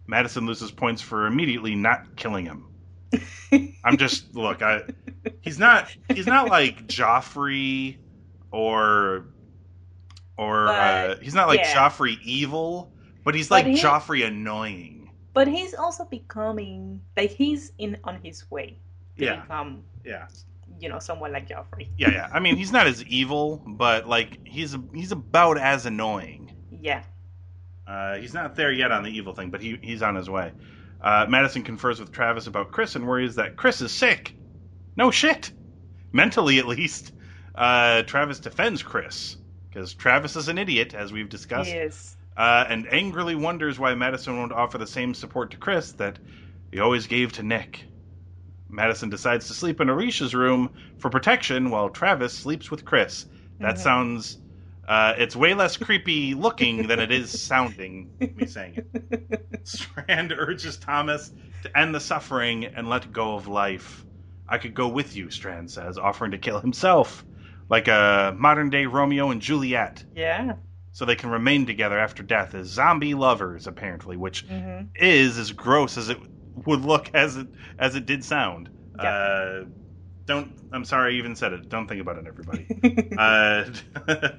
Madison 0.07 0.47
loses 0.47 0.71
points 0.73 1.03
for 1.03 1.27
immediately 1.27 1.75
not 1.75 2.17
killing 2.17 2.47
him. 2.47 2.67
I'm 3.85 3.97
just 3.97 4.35
look. 4.35 4.63
I 4.63 4.83
he's 5.43 5.59
not 5.59 5.89
he's 6.13 6.27
not 6.27 6.49
like 6.49 6.87
Joffrey 6.87 7.99
or 8.51 9.27
or 10.37 10.75
uh, 10.77 11.17
he's 11.21 11.35
not 11.35 11.49
like 11.49 11.63
yeah. 11.63 11.63
Joffrey 11.63 12.19
evil, 12.23 12.93
but 13.25 13.35
he's 13.35 13.51
But 13.51 13.65
like 13.65 13.67
he- 13.67 13.73
Joffrey 13.73 14.27
annoying. 14.27 15.11
But 15.35 15.49
he's 15.49 15.75
also 15.75 16.05
becoming 16.07 17.03
like 17.17 17.31
he's 17.33 17.73
in 17.79 17.99
on 18.05 18.23
his 18.23 18.51
way 18.51 18.79
to 19.19 19.27
Yeah, 19.27 19.37
become, 19.37 19.85
yeah, 20.05 20.27
you 20.81 20.89
know, 20.89 20.99
someone 20.99 21.33
like 21.33 21.49
Joffrey. 21.49 21.89
yeah, 21.97 22.11
yeah. 22.11 22.29
I 22.33 22.41
mean, 22.41 22.57
he's 22.57 22.73
not 22.73 22.87
as 22.87 23.05
evil, 23.05 23.63
but 23.67 24.09
like 24.09 24.39
he's 24.45 24.77
he's 24.95 25.13
about 25.13 25.59
as 25.59 25.87
annoying. 25.87 26.51
Yeah. 26.71 27.05
Uh, 27.87 28.17
he's 28.17 28.35
not 28.35 28.57
there 28.57 28.73
yet 28.73 28.91
on 28.93 29.03
the 29.03 29.11
evil 29.11 29.35
thing, 29.35 29.50
but 29.50 29.61
he 29.61 29.79
he's 29.83 30.03
on 30.03 30.14
his 30.14 30.31
way. 30.31 30.53
Uh, 31.00 31.26
Madison 31.29 31.62
confers 31.62 32.00
with 32.00 32.11
Travis 32.12 32.47
about 32.47 32.71
Chris 32.71 32.97
and 32.97 33.07
worries 33.07 33.35
that 33.35 33.57
Chris 33.57 33.81
is 33.83 33.93
sick. 33.93 34.35
No 34.97 35.11
shit. 35.11 35.53
Mentally, 36.12 36.59
at 36.59 36.67
least. 36.67 37.12
Uh, 37.55 38.03
Travis 38.03 38.41
defends 38.41 38.83
Chris 38.83 39.37
because 39.69 39.93
Travis 39.95 40.35
is 40.37 40.49
an 40.49 40.57
idiot, 40.59 40.95
as 40.95 41.12
we've 41.12 41.29
discussed, 41.29 41.71
He 41.71 41.76
is. 41.76 42.17
uh, 42.37 42.64
and 42.69 42.87
angrily 42.93 43.35
wonders 43.35 43.79
why 43.79 43.95
Madison 43.95 44.38
won't 44.38 44.53
offer 44.53 44.79
the 44.79 44.87
same 44.87 45.12
support 45.14 45.50
to 45.50 45.57
Chris 45.59 45.93
that 45.93 46.19
he 46.73 46.79
always 46.81 47.07
gave 47.07 47.33
to 47.33 47.43
Nick. 47.43 47.85
Madison 48.69 49.11
decides 49.11 49.47
to 49.49 49.55
sleep 49.55 49.81
in 49.81 49.88
Alicia's 49.88 50.35
room 50.35 50.71
for 50.99 51.11
protection 51.11 51.71
while 51.71 51.91
Travis 51.91 52.33
sleeps 52.33 52.71
with 52.71 52.85
Chris. 52.85 53.26
That 53.61 53.76
Mhm. 53.76 53.79
sounds 53.79 54.38
Uh, 54.87 55.14
it's 55.19 55.37
way 55.37 55.55
less 55.55 55.76
creepy 55.76 56.35
looking 56.35 56.87
than 56.87 57.00
it 57.00 57.11
is 57.11 57.33
sounding. 57.33 58.11
Me 58.35 58.47
saying 58.47 58.76
it. 58.76 58.87
Strand 59.64 60.33
urges 60.33 60.76
Thomas 60.79 61.33
to 61.62 61.79
end 61.79 61.95
the 61.95 62.00
suffering 62.00 62.67
and 62.67 62.88
let 62.88 63.12
go 63.12 63.35
of 63.37 63.47
life. 63.47 64.07
I 64.49 64.59
could 64.59 64.75
go 64.75 64.88
with 64.88 65.17
you, 65.17 65.31
Strand 65.31 65.71
says, 65.71 65.99
offering 65.99 66.33
to 66.33 66.38
kill 66.38 66.61
himself, 66.61 67.25
like 67.69 67.88
a 67.88 68.35
modern 68.37 68.71
day 68.71 68.87
Romeo 68.87 69.31
and 69.31 69.41
Juliet, 69.41 70.05
Yeah. 70.14 70.57
so 70.93 71.05
they 71.05 71.17
can 71.17 71.31
remain 71.31 71.67
together 71.67 71.99
after 71.99 72.23
death 72.23 72.55
as 72.55 72.69
zombie 72.69 73.14
lovers, 73.14 73.67
apparently, 73.67 74.17
which 74.17 74.47
hmm 74.49 74.88
is 74.97 75.38
as 75.38 75.53
gross 75.53 75.99
as 75.99 76.09
it 76.09 76.19
would 76.67 76.81
look 76.83 77.11
as 77.14 77.37
it 77.37 77.49
as 77.79 77.95
it 77.97 78.07
did 78.07 78.25
sound. 78.25 78.71
Yeah. 79.00 79.09
Uh, 79.09 79.64
don't. 80.26 80.53
I'm 80.73 80.85
sorry, 80.85 81.14
I 81.14 81.19
even 81.19 81.37
said 81.37 81.53
it. 81.53 81.69
Don't 81.69 81.87
think 81.88 82.00
about 82.00 82.19
it, 82.19 82.26
everybody. 82.26 82.69
uh, 83.17 83.64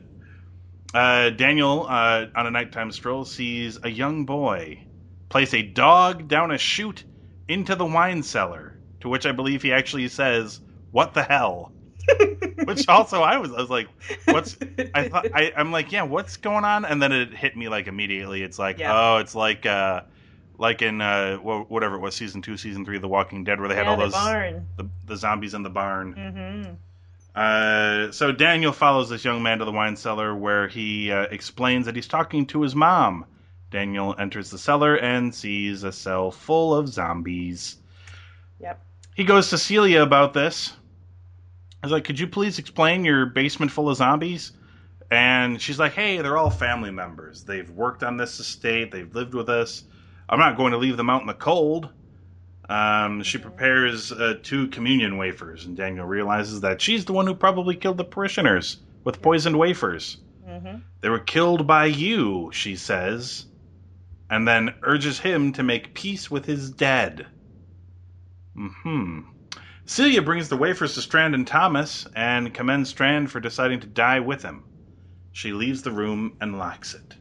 uh, 0.96 1.30
Daniel, 1.32 1.86
uh, 1.88 2.26
on 2.36 2.48
a 2.48 2.52
nighttime 2.52 2.92
stroll, 2.92 3.26
sees 3.26 3.78
a 3.84 3.90
young 3.90 4.26
boy 4.26 4.82
place 5.30 5.54
a 5.54 5.62
dog 5.62 6.28
down 6.28 6.52
a 6.52 6.58
chute 6.58 7.04
into 7.48 7.76
the 7.76 7.86
wine 7.86 8.24
cellar. 8.24 8.80
To 9.02 9.10
which 9.10 9.26
I 9.26 9.34
believe 9.34 9.62
he 9.62 9.72
actually 9.74 10.08
says, 10.08 10.62
"What 10.92 11.14
the 11.14 11.24
hell?" 11.24 11.72
Which 12.66 12.88
also 12.88 13.22
I 13.22 13.38
was 13.38 13.52
I 13.52 13.58
was 13.58 13.70
like, 13.70 13.88
"What's?" 14.26 14.58
I 14.96 15.10
thought 15.10 15.28
I, 15.34 15.52
I'm 15.56 15.72
like, 15.72 15.92
"Yeah, 15.92 16.04
what's 16.04 16.38
going 16.38 16.64
on?" 16.64 16.86
And 16.86 17.02
then 17.02 17.12
it 17.12 17.34
hit 17.34 17.56
me 17.56 17.68
like 17.70 17.88
immediately. 17.88 18.42
It's 18.42 18.58
like, 18.58 18.80
Yeah. 18.80 18.94
oh, 18.96 19.18
it's 19.18 19.36
like 19.36 19.66
uh, 19.66 20.02
like 20.58 20.82
in 20.82 21.02
uh, 21.02 21.38
whatever 21.38 21.96
it 21.96 22.00
was, 22.00 22.16
season 22.16 22.42
two, 22.42 22.58
season 22.58 22.86
three 22.86 22.96
of 22.96 23.02
The 23.02 23.08
Walking 23.08 23.44
Dead, 23.44 23.60
where 23.60 23.68
they 23.70 23.76
had 23.76 23.86
yeah, 23.86 23.92
all 23.92 23.98
the 23.98 24.04
those 24.06 24.14
barn. 24.14 24.68
the, 24.78 24.90
the 25.06 25.18
zombies 25.18 25.54
in 25.54 25.64
the 25.64 25.70
barn. 25.70 26.14
hmm 26.14 26.74
Uh, 27.36 28.12
so 28.12 28.32
Daniel 28.32 28.72
follows 28.72 29.10
this 29.10 29.26
young 29.26 29.44
man 29.44 29.60
to 29.60 29.66
the 29.66 29.72
wine 29.72 29.98
cellar 29.98 30.34
where 30.34 30.70
he 30.70 31.12
uh, 31.12 31.24
explains 31.24 31.86
that 31.86 31.96
he's 31.96 32.08
talking 32.08 32.46
to 32.48 32.62
his 32.62 32.74
mom. 32.74 33.26
Daniel 33.72 34.16
enters 34.18 34.50
the 34.50 34.58
cellar 34.58 34.96
and 34.96 35.36
sees 35.36 35.84
a 35.84 35.92
cell 35.92 36.32
full 36.32 36.74
of 36.74 36.88
zombies. 36.88 37.78
Yep. 38.62 38.82
He 39.16 39.26
goes 39.26 39.50
to 39.50 39.58
Celia 39.58 40.02
about 40.02 40.34
this. 40.34 40.74
He's 41.84 41.92
like, 41.92 42.06
"Could 42.06 42.20
you 42.20 42.28
please 42.28 42.58
explain 42.58 43.04
your 43.04 43.26
basement 43.26 43.72
full 43.72 43.90
of 43.90 43.98
zombies?" 43.98 44.54
And 45.12 45.62
she's 45.62 45.78
like, 45.78 45.94
"Hey, 45.94 46.18
they're 46.20 46.38
all 46.38 46.50
family 46.50 46.92
members. 46.92 47.44
They've 47.44 47.70
worked 47.70 48.02
on 48.02 48.16
this 48.16 48.40
estate. 48.40 48.92
They've 48.92 49.14
lived 49.14 49.34
with 49.34 49.50
us. 49.50 49.84
I'm 50.30 50.40
not 50.40 50.58
going 50.58 50.72
to 50.72 50.78
leave 50.78 50.96
them 50.96 51.10
out 51.10 51.22
in 51.22 51.28
the 51.28 51.34
cold." 51.34 51.90
Um, 52.70 53.22
she 53.24 53.38
prepares 53.38 54.12
uh, 54.12 54.36
two 54.42 54.68
communion 54.70 55.18
wafers, 55.18 55.66
and 55.66 55.78
Daniel 55.78 56.06
realizes 56.06 56.62
that 56.62 56.82
she's 56.82 57.06
the 57.06 57.14
one 57.14 57.28
who 57.28 57.36
probably 57.36 57.76
killed 57.76 57.98
the 57.98 58.04
parishioners 58.04 58.78
with 59.04 59.22
poisoned 59.22 59.58
wafers. 59.58 60.18
hmm 60.44 60.78
They 61.02 61.10
were 61.10 61.20
killed 61.20 61.68
by 61.68 61.86
you, 61.86 62.50
she 62.54 62.76
says, 62.76 63.46
and 64.30 64.48
then 64.48 64.72
urges 64.82 65.20
him 65.20 65.52
to 65.54 65.64
make 65.64 65.94
peace 65.94 66.32
with 66.32 66.46
his 66.46 66.72
dead. 66.72 67.28
Hmm. 68.56 69.20
Celia 69.86 70.22
brings 70.22 70.50
the 70.50 70.58
wafers 70.58 70.96
to 70.96 71.02
Strand 71.02 71.36
and 71.36 71.46
Thomas 71.46 72.08
and 72.16 72.54
commends 72.54 72.90
Strand 72.90 73.30
for 73.30 73.40
deciding 73.40 73.80
to 73.82 73.88
die 73.88 74.20
with 74.20 74.42
him. 74.42 74.66
She 75.32 75.54
leaves 75.54 75.84
the 75.84 75.92
room 75.92 76.36
and 76.42 76.58
locks 76.58 76.94
it. 76.96 77.18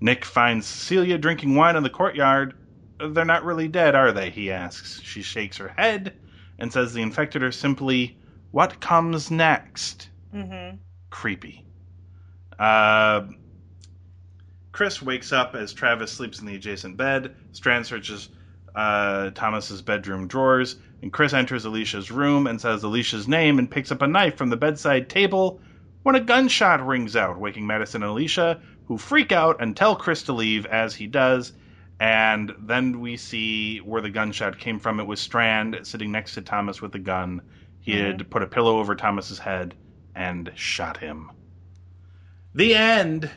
Nick 0.00 0.24
finds 0.24 0.66
Celia 0.66 1.18
drinking 1.18 1.54
wine 1.56 1.74
in 1.74 1.82
the 1.82 1.90
courtyard. 1.90 2.54
They're 2.98 3.24
not 3.24 3.44
really 3.44 3.68
dead, 3.68 3.94
are 3.94 4.12
they? 4.12 4.30
he 4.30 4.50
asks. 4.50 5.00
She 5.02 5.22
shakes 5.22 5.56
her 5.58 5.72
head 5.76 6.14
and 6.58 6.72
says 6.72 6.92
the 6.92 7.02
infected 7.02 7.42
are 7.42 7.52
simply, 7.52 8.16
What 8.50 8.80
comes 8.80 9.30
next? 9.30 10.08
hmm 10.32 10.70
creepy. 11.10 11.64
Uh, 12.58 13.22
Chris 14.72 15.00
wakes 15.00 15.32
up 15.32 15.54
as 15.54 15.72
Travis 15.72 16.10
sleeps 16.12 16.40
in 16.40 16.46
the 16.46 16.56
adjacent 16.56 16.96
bed. 16.96 17.32
Strand 17.52 17.86
searches 17.86 18.30
uh, 18.74 19.30
Thomas's 19.30 19.80
bedroom 19.80 20.26
drawers, 20.26 20.74
and 21.02 21.12
Chris 21.12 21.32
enters 21.32 21.64
Alicia's 21.64 22.10
room 22.10 22.48
and 22.48 22.60
says 22.60 22.82
Alicia's 22.82 23.28
name 23.28 23.60
and 23.60 23.70
picks 23.70 23.92
up 23.92 24.02
a 24.02 24.08
knife 24.08 24.36
from 24.36 24.50
the 24.50 24.56
bedside 24.56 25.08
table 25.08 25.60
when 26.02 26.16
a 26.16 26.20
gunshot 26.20 26.84
rings 26.84 27.14
out, 27.14 27.38
waking 27.38 27.66
Madison 27.66 28.02
and 28.02 28.10
Alicia, 28.10 28.60
who 28.86 28.98
freak 28.98 29.30
out 29.30 29.56
and 29.60 29.76
tell 29.76 29.94
Chris 29.94 30.24
to 30.24 30.32
leave 30.32 30.66
as 30.66 30.96
he 30.96 31.06
does. 31.06 31.52
And 32.00 32.54
then 32.58 33.00
we 33.00 33.16
see 33.16 33.78
where 33.80 34.02
the 34.02 34.10
gunshot 34.10 34.58
came 34.58 34.78
from. 34.78 35.00
It 35.00 35.06
was 35.06 35.20
Strand 35.20 35.80
sitting 35.84 36.12
next 36.12 36.34
to 36.34 36.42
Thomas 36.42 36.80
with 36.82 36.94
a 36.94 36.98
gun. 37.00 37.42
He 37.80 37.96
had 37.96 38.30
put 38.30 38.42
a 38.42 38.46
pillow 38.46 38.78
over 38.78 38.94
Thomas's 38.94 39.38
head 39.40 39.76
and 40.14 40.52
shot 40.54 40.98
him. 40.98 41.30
The 42.54 42.74
end. 42.74 43.30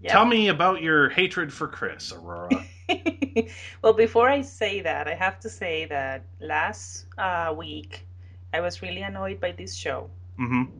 Yep. 0.00 0.12
Tell 0.12 0.24
me 0.24 0.48
about 0.48 0.82
your 0.82 1.08
hatred 1.10 1.52
for 1.52 1.68
Chris, 1.68 2.10
Aurora. 2.10 2.66
well, 3.82 3.92
before 3.92 4.28
I 4.28 4.42
say 4.42 4.80
that, 4.82 5.08
I 5.08 5.14
have 5.14 5.38
to 5.40 5.48
say 5.48 5.86
that 5.86 6.24
last 6.40 7.06
uh, 7.18 7.54
week 7.56 8.06
I 8.52 8.60
was 8.60 8.82
really 8.82 9.02
annoyed 9.02 9.40
by 9.40 9.52
this 9.52 9.74
show. 9.74 10.10
hmm 10.38 10.78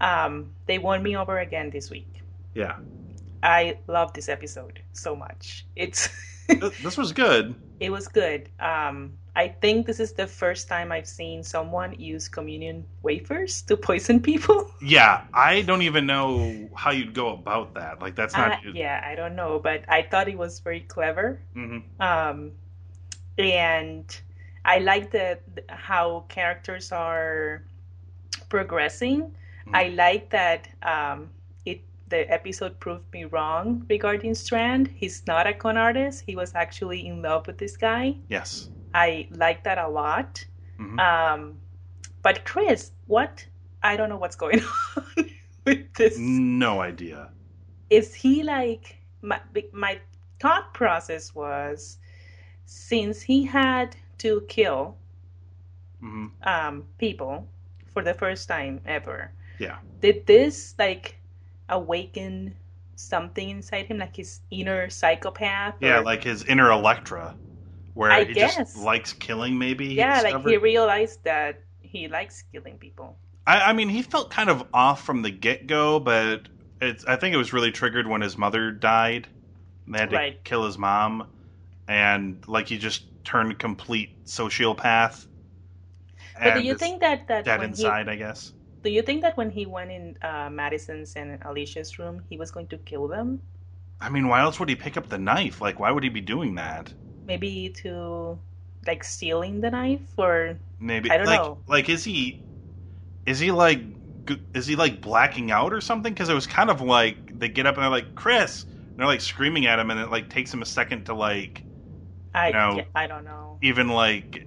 Um, 0.00 0.54
they 0.66 0.78
won 0.78 1.02
me 1.02 1.16
over 1.16 1.38
again 1.38 1.70
this 1.70 1.88
week. 1.90 2.22
Yeah. 2.54 2.76
I 3.42 3.78
love 3.88 4.12
this 4.12 4.28
episode 4.28 4.80
so 4.92 5.16
much. 5.16 5.66
It's 5.76 6.08
this 6.48 6.96
was 6.96 7.12
good. 7.12 7.54
it 7.80 7.90
was 7.90 8.08
good. 8.08 8.48
Um, 8.60 9.18
I 9.34 9.48
think 9.48 9.86
this 9.86 9.98
is 10.00 10.12
the 10.12 10.26
first 10.26 10.68
time 10.68 10.92
I've 10.92 11.08
seen 11.08 11.42
someone 11.42 11.98
use 11.98 12.28
communion 12.28 12.84
wafers 13.02 13.62
to 13.62 13.76
poison 13.76 14.20
people. 14.20 14.70
Yeah, 14.82 15.24
I 15.32 15.62
don't 15.62 15.82
even 15.82 16.06
know 16.06 16.68
how 16.76 16.90
you'd 16.90 17.14
go 17.14 17.28
about 17.32 17.74
that. 17.74 18.02
Like, 18.02 18.14
that's 18.16 18.34
Uh, 18.34 18.48
not. 18.48 18.58
yeah, 18.74 19.00
I 19.04 19.14
don't 19.14 19.34
know, 19.36 19.58
but 19.58 19.84
I 19.88 20.02
thought 20.02 20.28
it 20.28 20.36
was 20.36 20.60
very 20.60 20.80
clever. 20.80 21.40
hmm 21.54 21.78
um, 22.00 22.52
and 23.38 24.04
I 24.64 24.78
like 24.78 25.10
the 25.10 25.38
how 25.68 26.24
characters 26.28 26.92
are 26.92 27.62
progressing. 28.48 29.34
Mhm. 29.66 29.74
I 29.74 29.88
like 29.88 30.30
that 30.30 30.68
um, 30.82 31.30
the 32.12 32.22
episode 32.30 32.78
proved 32.80 33.08
me 33.12 33.24
wrong 33.24 33.86
regarding 33.90 34.34
Strand. 34.36 34.88
He's 35.00 35.22
not 35.26 35.46
a 35.48 35.54
con 35.54 35.76
artist. 35.76 36.24
He 36.26 36.36
was 36.36 36.54
actually 36.54 37.06
in 37.06 37.22
love 37.22 37.46
with 37.48 37.58
this 37.58 37.76
guy. 37.76 38.16
Yes. 38.28 38.68
I 38.94 39.28
like 39.32 39.64
that 39.64 39.78
a 39.78 39.88
lot. 39.88 40.44
hmm 40.78 40.98
Um, 41.00 41.58
but 42.22 42.44
Chris, 42.44 42.92
what? 43.06 43.46
I 43.82 43.96
don't 43.96 44.08
know 44.10 44.18
what's 44.24 44.36
going 44.36 44.60
on 44.96 45.30
with 45.66 45.92
this. 45.94 46.16
no 46.18 46.80
idea. 46.80 47.30
is 47.90 48.14
he 48.14 48.42
like 48.42 48.96
my 49.22 49.40
my 49.72 50.00
thought 50.40 50.72
process 50.74 51.34
was 51.34 51.98
since 52.66 53.22
he 53.22 53.44
had 53.44 53.96
to 54.18 54.30
kill 54.48 54.96
hmm 56.00 56.26
um, 56.44 56.84
people 56.98 57.46
for 57.92 58.02
the 58.02 58.14
first 58.14 58.48
time 58.48 58.80
ever 58.86 59.30
Yeah. 59.58 59.78
did 60.00 60.26
this 60.26 60.74
like 60.78 61.16
awaken 61.72 62.54
something 62.96 63.50
inside 63.50 63.86
him 63.86 63.98
like 63.98 64.16
his 64.16 64.40
inner 64.50 64.90
psychopath 64.90 65.76
Yeah, 65.80 65.98
or- 65.98 66.04
like 66.04 66.24
his 66.24 66.44
inner 66.44 66.70
Electra, 66.70 67.36
where 67.94 68.12
I 68.12 68.24
he 68.24 68.34
guess. 68.34 68.56
just 68.56 68.76
likes 68.76 69.12
killing, 69.14 69.58
maybe. 69.58 69.88
he 69.88 69.94
yeah 69.96 70.20
like 70.22 70.40
he 70.40 70.56
realized 70.56 71.24
that 71.24 71.62
he 71.80 72.08
likes 72.08 72.42
killing 72.52 72.78
people 72.78 73.18
I, 73.46 73.70
I 73.70 73.72
mean, 73.72 73.88
he 73.88 74.02
felt 74.02 74.30
kind 74.30 74.50
of 74.50 74.66
off 74.72 75.04
from 75.04 75.22
the 75.22 75.30
get 75.30 75.66
go, 75.66 75.98
but 76.00 76.48
it's. 76.80 77.04
I 77.04 77.16
think 77.16 77.34
it 77.34 77.38
was 77.38 77.52
really 77.52 77.72
triggered 77.72 78.06
when 78.06 78.20
his 78.20 78.38
mother 78.38 78.70
died. 78.70 79.28
They 79.88 79.98
had 79.98 80.10
to 80.10 80.16
Right. 80.16 80.44
kill 80.44 80.64
his 80.66 80.78
mom, 80.78 81.28
and 81.88 82.44
like 82.48 82.68
he 82.68 82.78
just 82.78 83.06
turned 83.24 83.58
complete 83.58 84.10
sociopath. 84.26 85.26
but 86.42 86.54
do 86.54 86.62
you 86.62 86.74
think 86.74 87.00
that 87.00 87.26
that 87.28 87.62
inside? 87.62 88.08
I 88.08 88.16
guess. 88.16 88.52
Do 88.82 88.90
you 88.90 89.02
think 89.02 89.22
that 89.22 89.36
when 89.36 89.50
he 89.50 89.66
went 89.66 89.90
in 89.90 90.16
uh, 90.22 90.50
madison's 90.50 91.14
and 91.16 91.38
alicia's 91.44 91.98
room 91.98 92.24
he 92.28 92.36
was 92.36 92.50
going 92.50 92.66
to 92.68 92.78
kill 92.78 93.08
them 93.08 93.40
I 94.02 94.10
mean, 94.10 94.28
why 94.28 94.42
else 94.42 94.60
would 94.60 94.68
he 94.68 94.76
pick 94.76 94.98
up 94.98 95.08
the 95.08 95.16
knife? 95.16 95.62
Like, 95.62 95.78
why 95.80 95.90
would 95.92 96.02
he 96.04 96.10
be 96.10 96.20
doing 96.20 96.56
that? 96.56 96.92
maybe 97.26 97.68
to 97.70 98.38
like 98.86 99.04
stealing 99.04 99.60
the 99.60 99.70
knife 99.70 100.18
or 100.18 100.58
Maybe 100.78 101.10
I 101.10 101.16
don't 101.18 101.26
like 101.26 101.28
know. 101.28 101.58
like 101.66 101.88
is 101.88 102.04
he 102.04 102.44
is 103.26 103.40
he 103.40 103.52
like 103.52 103.82
is 104.54 104.66
he 104.66 104.76
like 104.76 105.02
blacking 105.02 105.50
out 105.52 105.72
or 105.74 105.80
something? 105.80 106.12
Because 106.14 106.28
it 106.30 106.34
was 106.34 106.46
kind 106.46 106.70
of 106.70 106.80
like 106.80 107.32
they 107.34 107.48
get 107.48 107.66
up 107.66 107.76
and 107.76 107.84
they're 107.84 107.90
like 107.90 108.14
Chris, 108.16 108.64
and 108.64 109.02
they're 109.02 109.06
like 109.08 109.22
screaming 109.22 109.66
at 109.66 109.78
him, 109.80 109.90
and 109.90 110.00
it 110.00 110.10
like 110.10 110.30
takes 110.30 110.54
him 110.54 110.62
a 110.62 110.66
second 110.66 111.06
to 111.06 111.14
like 111.14 111.64
I 112.34 112.58
No. 112.58 112.58
yeah, 112.66 112.84
I 112.94 113.06
don't 113.06 113.24
know. 113.24 113.62
even 113.62 113.88
like 113.88 114.46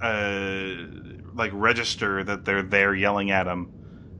uh 0.00 0.76
like 1.36 1.50
register 1.54 2.24
that 2.24 2.44
they're 2.44 2.62
there 2.62 2.94
yelling 2.94 3.30
at 3.30 3.46
him. 3.46 3.70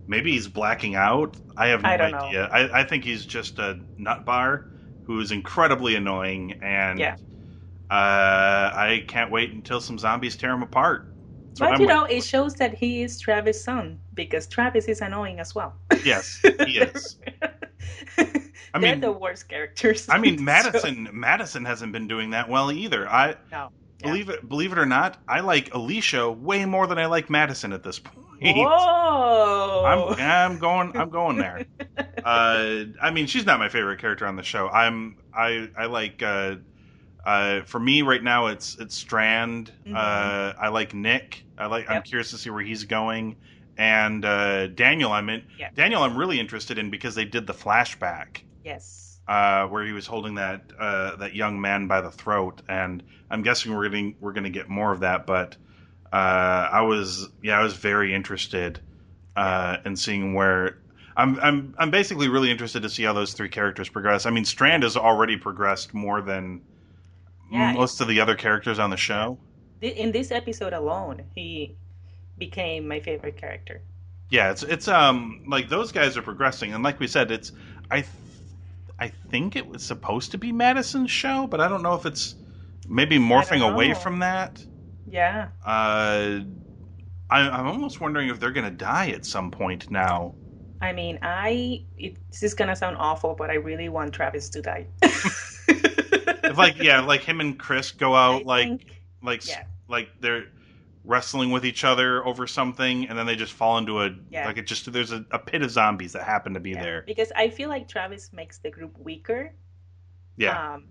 Maybe 0.07 0.33
he's 0.33 0.47
blacking 0.49 0.95
out. 0.95 1.37
I 1.57 1.69
have 1.69 1.83
no 1.83 1.89
I 1.89 1.97
don't 1.97 2.13
know. 2.13 2.19
idea. 2.19 2.45
I, 2.53 2.81
I 2.81 2.85
think 2.85 3.03
he's 3.05 3.27
just 3.27 3.59
a 3.59 3.81
nut 3.99 4.25
bar 4.25 4.67
who 5.05 5.19
is 5.21 5.33
incredibly 5.33 5.97
annoying, 5.97 6.61
and 6.63 6.99
Yeah. 6.99 7.17
uh, 7.91 8.71
I 8.75 9.05
can't 9.09 9.31
wait 9.31 9.53
until 9.53 9.81
some 9.81 9.99
zombies 9.99 10.37
tear 10.37 10.53
him 10.53 10.63
apart. 10.63 11.13
So 11.55 11.67
but 11.69 11.81
you 11.81 11.87
know, 11.87 12.05
it 12.05 12.23
shows 12.23 12.55
that 12.57 12.75
he 12.75 13.03
is 13.03 13.19
Travis' 13.19 13.63
son 13.65 13.99
because 14.15 14.47
Travis 14.47 14.85
is 14.87 15.01
annoying 15.01 15.41
as 15.41 15.55
well. 15.55 15.75
Yes, 16.05 16.39
he 16.67 16.79
is. 16.79 17.19
I 18.75 18.79
They're 18.79 18.93
mean, 18.93 19.01
the 19.01 19.13
worst 19.13 19.49
characters. 19.49 20.07
I 20.09 20.19
mean, 20.25 20.39
So- 20.39 20.45
Madison. 20.45 21.09
Madison 21.13 21.65
hasn't 21.65 21.93
been 21.93 22.07
doing 22.09 22.31
that 22.31 22.49
well 22.49 22.71
either. 22.71 23.09
I 23.09 23.37
No. 23.51 23.71
Yeah. 24.01 24.09
believe 24.09 24.29
it. 24.29 24.49
Believe 24.49 24.73
it 24.73 24.79
or 24.79 24.87
not, 24.87 25.19
I 25.29 25.41
like 25.41 25.75
Alicia 25.75 26.31
way 26.31 26.65
more 26.65 26.87
than 26.87 26.99
I 26.99 27.07
like 27.07 27.31
Madison 27.31 27.73
at 27.73 27.83
this 27.83 27.99
point. 28.01 28.17
Whoa! 28.41 29.85
I'm 29.87 30.21
I'm 30.21 30.59
going 30.59 30.97
I'm 30.97 31.11
going 31.11 31.39
there. 31.39 31.65
uh, 32.25 32.85
I 33.01 33.11
mean, 33.11 33.27
she's 33.27 33.47
not 33.47 33.59
my 33.59 33.69
favorite 33.69 33.99
character 34.01 34.27
on 34.27 34.37
the 34.37 34.43
show. 34.43 34.69
I'm 34.69 35.17
I 35.35 35.71
I 35.77 35.87
like 35.87 36.23
uh, 36.23 36.57
uh, 37.25 37.63
for 37.63 37.81
me 37.81 38.03
right 38.03 38.23
now 38.23 38.47
it's 38.49 38.77
it's 38.79 38.95
Strand. 38.95 39.73
Mhm. 39.87 39.95
Uh, 39.97 40.55
I 40.59 40.69
like 40.69 40.93
Nick. 40.95 41.45
I 41.57 41.67
like 41.67 41.89
I'm 41.89 42.03
curious 42.03 42.31
to 42.31 42.39
see 42.39 42.51
where 42.51 42.63
he's 42.63 42.85
going. 42.85 43.37
And 43.79 44.25
uh, 44.25 44.69
Daniel, 44.69 45.13
I'm 45.13 45.29
in. 45.29 45.45
Yeah. 45.59 45.69
Daniel, 45.75 46.03
I'm 46.03 46.17
really 46.17 46.41
interested 46.41 46.79
in 46.79 46.91
because 46.91 47.15
they 47.15 47.25
did 47.27 47.47
the 47.47 47.55
flashback 47.55 48.41
yes. 48.65 49.06
Uh, 49.29 49.67
where 49.67 49.85
he 49.85 49.93
was 49.93 50.07
holding 50.07 50.37
that 50.37 50.73
uh, 50.79 51.17
that 51.17 51.35
young 51.35 51.61
man 51.61 51.87
by 51.89 52.01
the 52.01 52.11
throat, 52.11 52.63
and 52.69 53.03
I'm 53.31 53.43
guessing 53.43 53.75
we're 53.75 53.89
getting 53.89 54.17
we're 54.21 54.33
going 54.33 54.45
to 54.45 54.51
get 54.51 54.69
more 54.69 54.93
of 54.93 55.01
that. 55.01 55.27
But 55.27 55.57
uh, 56.13 56.17
I 56.73 56.83
was 56.83 57.29
yeah, 57.43 57.59
I 57.59 57.63
was 57.63 57.75
very 57.75 58.15
interested 58.15 58.81
uh, 59.37 59.79
in 59.85 59.97
seeing 59.97 60.35
where. 60.35 60.79
I'm 61.19 61.39
I'm 61.41 61.75
I'm 61.79 61.91
basically 61.91 62.29
really 62.29 62.51
interested 62.51 62.83
to 62.83 62.91
see 62.91 63.05
how 63.05 63.15
those 63.15 63.33
three 63.33 63.49
characters 63.49 63.89
progress. 63.89 64.27
I 64.27 64.31
mean, 64.31 64.45
Strand 64.45 64.83
has 64.83 64.97
already 64.99 65.37
progressed 65.39 65.95
more 65.95 66.21
than 66.21 66.63
Yeah, 67.51 67.73
most 67.73 68.01
of 68.01 68.09
the 68.09 68.21
other 68.21 68.37
characters 68.37 68.79
on 68.79 68.91
the 68.91 68.97
show. 68.97 69.41
In 69.81 70.13
this 70.13 70.31
episode 70.31 70.75
alone, 70.75 71.31
he 71.35 71.79
became 72.39 72.87
my 72.89 73.01
favorite 73.01 73.39
character. 73.39 73.83
Yeah, 74.29 74.51
it's 74.51 74.63
it's 74.63 74.89
um 74.89 75.43
like 75.47 75.69
those 75.69 75.93
guys 75.93 76.17
are 76.17 76.23
progressing, 76.23 76.75
and 76.75 76.83
like 76.83 76.99
we 76.99 77.07
said, 77.07 77.31
it's 77.31 77.53
I 77.91 78.01
th- 78.03 78.13
I 78.99 79.09
think 79.09 79.57
it 79.57 79.67
was 79.67 79.83
supposed 79.83 80.31
to 80.33 80.39
be 80.39 80.53
Madison's 80.53 81.11
show, 81.11 81.47
but 81.47 81.61
I 81.61 81.69
don't 81.69 81.83
know 81.83 81.95
if 81.95 82.07
it's 82.07 82.35
maybe 82.89 83.19
morphing 83.19 83.61
away 83.69 83.93
from 83.95 84.21
that. 84.21 84.65
Yeah. 85.09 85.49
Uh, 85.65 86.41
I, 87.29 87.41
I'm 87.41 87.67
almost 87.67 88.01
wondering 88.01 88.29
if 88.29 88.41
they're 88.41 88.53
gonna 88.53 88.71
die 88.71 89.11
at 89.11 89.25
some 89.27 89.51
point 89.51 89.91
now. 89.91 90.35
I 90.81 90.93
mean, 90.93 91.19
I 91.23 91.85
it, 91.99 92.17
this 92.31 92.43
is 92.43 92.55
gonna 92.55 92.77
sound 92.77 92.97
awful, 92.99 93.35
but 93.35 93.51
I 93.51 93.55
really 93.55 93.89
want 93.89 94.13
Travis 94.13 94.49
to 94.51 94.63
die. 94.63 94.87
If 95.69 96.57
like 96.59 96.81
yeah, 96.81 97.01
like 97.01 97.23
him 97.23 97.41
and 97.41 97.59
Chris 97.59 97.91
go 97.91 98.15
out 98.15 98.43
I 98.43 98.45
like 98.45 98.69
think- 98.69 99.01
like 99.23 99.49
yeah. 99.49 99.65
like 99.89 100.09
they're 100.21 100.45
wrestling 101.07 101.51
with 101.51 101.65
each 101.65 101.85
other 101.85 102.25
over 102.27 102.47
something, 102.47 103.09
and 103.09 103.19
then 103.19 103.27
they 103.27 103.37
just 103.37 103.53
fall 103.53 103.79
into 103.79 104.03
a 104.03 104.11
Yeah. 104.31 104.45
like 104.45 104.59
it 104.59 104.67
just 104.67 104.93
there's 104.93 105.13
a, 105.13 105.25
a 105.31 105.39
pit 105.39 105.63
of 105.63 105.71
zombies 105.71 106.13
that 106.13 106.25
happen 106.25 106.55
to 106.55 106.61
be 106.61 106.75
yeah, 106.75 106.83
there. 106.83 107.07
because 107.07 107.33
I 107.37 107.49
feel 107.51 107.69
like 107.69 107.89
Travis 107.89 108.33
makes 108.33 108.59
the 108.59 108.71
group 108.71 108.99
weaker. 108.99 109.53
Yeah, 110.37 110.59
Um, 110.59 110.85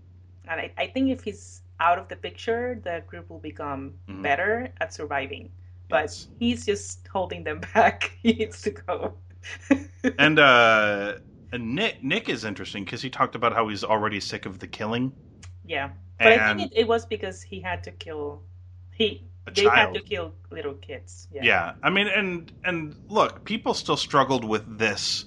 and 0.47 0.59
I, 0.61 0.73
I 0.77 0.87
think 0.87 1.09
if 1.11 1.23
he's 1.23 1.63
out 1.79 1.99
of 1.99 2.07
the 2.07 2.15
picture, 2.15 2.79
the 2.83 3.03
group 3.07 3.29
will 3.29 3.39
become 3.39 3.95
Mhm. 4.07 4.23
better 4.23 4.73
at 4.81 4.93
surviving. 4.93 5.51
But 5.89 6.11
Yes. 6.11 6.27
he's 6.39 6.65
just 6.65 7.07
holding 7.07 7.43
them 7.43 7.61
back. 7.75 8.11
he 8.21 8.33
needs 8.33 8.61
to 8.63 8.71
go. 8.71 9.15
and 10.17 10.39
uh 10.39 11.13
and 11.51 11.75
Nick 11.75 12.03
Nick 12.03 12.29
is 12.29 12.43
interesting 12.43 12.83
because 12.83 13.01
he 13.01 13.09
talked 13.09 13.35
about 13.35 13.53
how 13.53 13.67
he's 13.67 13.83
already 13.83 14.19
sick 14.19 14.45
of 14.45 14.59
the 14.59 14.67
killing. 14.67 15.13
yeah, 15.63 15.89
but 16.21 16.31
I 16.31 16.39
think 16.39 16.59
it, 16.59 16.71
it 16.73 16.87
was 16.87 17.05
because 17.05 17.41
he 17.41 17.61
had 17.61 17.83
to 17.85 17.91
kill. 17.91 18.43
He 18.91 19.27
a 19.47 19.51
they 19.51 19.63
had 19.63 19.93
to 19.93 20.01
kill 20.01 20.33
little 20.51 20.73
kids. 20.75 21.27
Yeah. 21.31 21.43
Yeah. 21.43 21.73
I 21.83 21.89
mean, 21.89 22.07
and 22.07 22.51
and 22.63 22.95
look, 23.07 23.43
people 23.45 23.73
still 23.73 23.97
struggled 23.97 24.43
with 24.43 24.77
this 24.77 25.25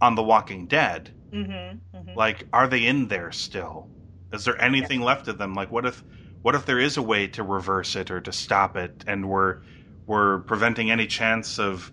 on 0.00 0.14
The 0.14 0.22
Walking 0.22 0.66
Dead. 0.66 1.14
Mm-hmm, 1.32 1.96
mm-hmm. 1.96 2.18
Like, 2.18 2.46
are 2.52 2.66
they 2.66 2.86
in 2.86 3.08
there 3.08 3.30
still? 3.32 3.88
Is 4.32 4.44
there 4.44 4.60
anything 4.60 5.00
left 5.00 5.28
of 5.28 5.38
them? 5.38 5.54
Like, 5.54 5.70
what 5.70 5.86
if 5.86 6.02
what 6.42 6.54
if 6.54 6.66
there 6.66 6.78
is 6.78 6.96
a 6.96 7.02
way 7.02 7.26
to 7.28 7.42
reverse 7.42 7.96
it 7.96 8.10
or 8.10 8.20
to 8.20 8.32
stop 8.32 8.76
it, 8.76 9.04
and 9.06 9.28
we're 9.28 9.60
we're 10.06 10.40
preventing 10.40 10.90
any 10.90 11.06
chance 11.06 11.58
of 11.58 11.92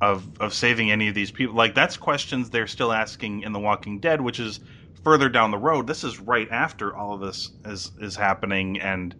of 0.00 0.40
of 0.40 0.52
saving 0.52 0.90
any 0.90 1.08
of 1.08 1.14
these 1.14 1.30
people? 1.30 1.54
Like, 1.54 1.74
that's 1.74 1.96
questions 1.96 2.50
they're 2.50 2.66
still 2.66 2.92
asking 2.92 3.42
in 3.42 3.52
The 3.52 3.60
Walking 3.60 4.00
Dead, 4.00 4.20
which 4.20 4.40
is 4.40 4.60
further 5.04 5.28
down 5.28 5.50
the 5.50 5.58
road. 5.58 5.86
This 5.86 6.04
is 6.04 6.18
right 6.18 6.48
after 6.50 6.94
all 6.96 7.14
of 7.14 7.20
this 7.20 7.52
is 7.64 7.92
is 8.00 8.16
happening, 8.16 8.80
and 8.80 9.14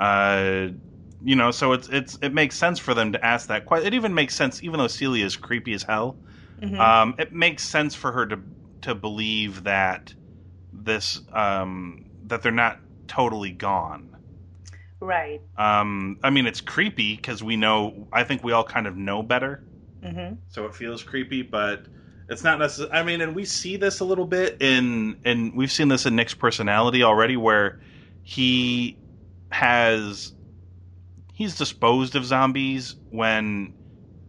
uh, 0.00 0.68
you 1.24 1.36
know, 1.36 1.50
so 1.50 1.72
it's 1.72 1.88
it's 1.88 2.18
it 2.22 2.34
makes 2.34 2.56
sense 2.56 2.78
for 2.78 2.94
them 2.94 3.12
to 3.12 3.24
ask 3.24 3.48
that 3.48 3.66
question. 3.66 3.86
It 3.86 3.94
even 3.94 4.14
makes 4.14 4.34
sense, 4.34 4.62
even 4.62 4.78
though 4.78 4.88
Celia 4.88 5.24
is 5.24 5.36
creepy 5.36 5.72
as 5.74 5.82
hell. 5.84 6.20
Mhm. 6.62 6.78
Um, 6.80 7.14
it 7.18 7.32
makes 7.32 7.64
sense 7.64 7.94
for 7.94 8.12
her 8.12 8.26
to 8.26 8.40
to 8.82 8.94
believe 8.94 9.64
that 9.64 10.14
this 10.72 11.20
um, 11.32 12.06
that 12.26 12.42
they're 12.42 12.52
not 12.52 12.80
totally 13.08 13.52
gone. 13.52 14.10
right. 15.00 15.42
Um, 15.56 16.18
I 16.22 16.30
mean, 16.30 16.46
it's 16.46 16.60
creepy 16.60 17.14
because 17.16 17.42
we 17.42 17.56
know. 17.56 18.08
I 18.12 18.24
think 18.24 18.42
we 18.42 18.52
all 18.52 18.64
kind 18.64 18.86
of 18.86 18.96
know 18.96 19.22
better, 19.22 19.64
Mm-hmm. 20.02 20.34
so 20.48 20.66
it 20.66 20.74
feels 20.74 21.02
creepy, 21.02 21.42
but 21.42 21.86
it's 22.28 22.44
not 22.44 22.58
necessarily. 22.58 22.94
I 22.94 23.02
mean, 23.02 23.20
and 23.20 23.34
we 23.34 23.44
see 23.44 23.76
this 23.76 24.00
a 24.00 24.04
little 24.04 24.26
bit 24.26 24.56
in, 24.60 25.18
and 25.24 25.54
we've 25.56 25.72
seen 25.72 25.88
this 25.88 26.06
in 26.06 26.16
Nick's 26.16 26.34
personality 26.34 27.02
already, 27.02 27.36
where 27.36 27.78
he 28.22 29.00
has 29.50 30.32
he's 31.42 31.56
disposed 31.56 32.14
of 32.14 32.24
zombies 32.24 32.94
when 33.10 33.74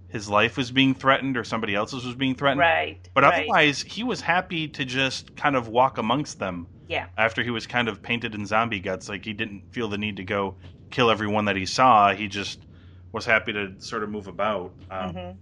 his 0.07 0.27
life 0.27 0.57
was 0.57 0.71
being 0.71 0.95
threatened 0.95 1.37
or 1.37 1.43
somebody 1.43 1.75
else's 1.75 2.03
was 2.03 2.15
being 2.15 2.33
threatened. 2.33 2.59
Right. 2.59 3.07
But 3.13 3.23
right. 3.23 3.41
otherwise, 3.41 3.83
he 3.83 4.03
was 4.03 4.19
happy 4.19 4.67
to 4.69 4.83
just 4.83 5.35
kind 5.35 5.55
of 5.55 5.67
walk 5.67 5.99
amongst 5.99 6.39
them 6.39 6.65
yeah. 6.87 7.07
after 7.15 7.43
he 7.43 7.51
was 7.51 7.67
kind 7.67 7.87
of 7.87 8.01
painted 8.01 8.33
in 8.33 8.47
zombie 8.47 8.79
guts. 8.79 9.09
Like 9.09 9.23
he 9.23 9.33
didn't 9.33 9.71
feel 9.71 9.87
the 9.89 9.97
need 9.97 10.17
to 10.17 10.23
go 10.23 10.55
kill 10.89 11.11
everyone 11.11 11.45
that 11.45 11.55
he 11.55 11.67
saw. 11.67 12.13
He 12.13 12.27
just 12.27 12.65
was 13.11 13.25
happy 13.25 13.53
to 13.53 13.73
sort 13.77 14.01
of 14.01 14.09
move 14.09 14.27
about. 14.27 14.73
Um, 14.89 15.13
Mm-hmm. 15.13 15.37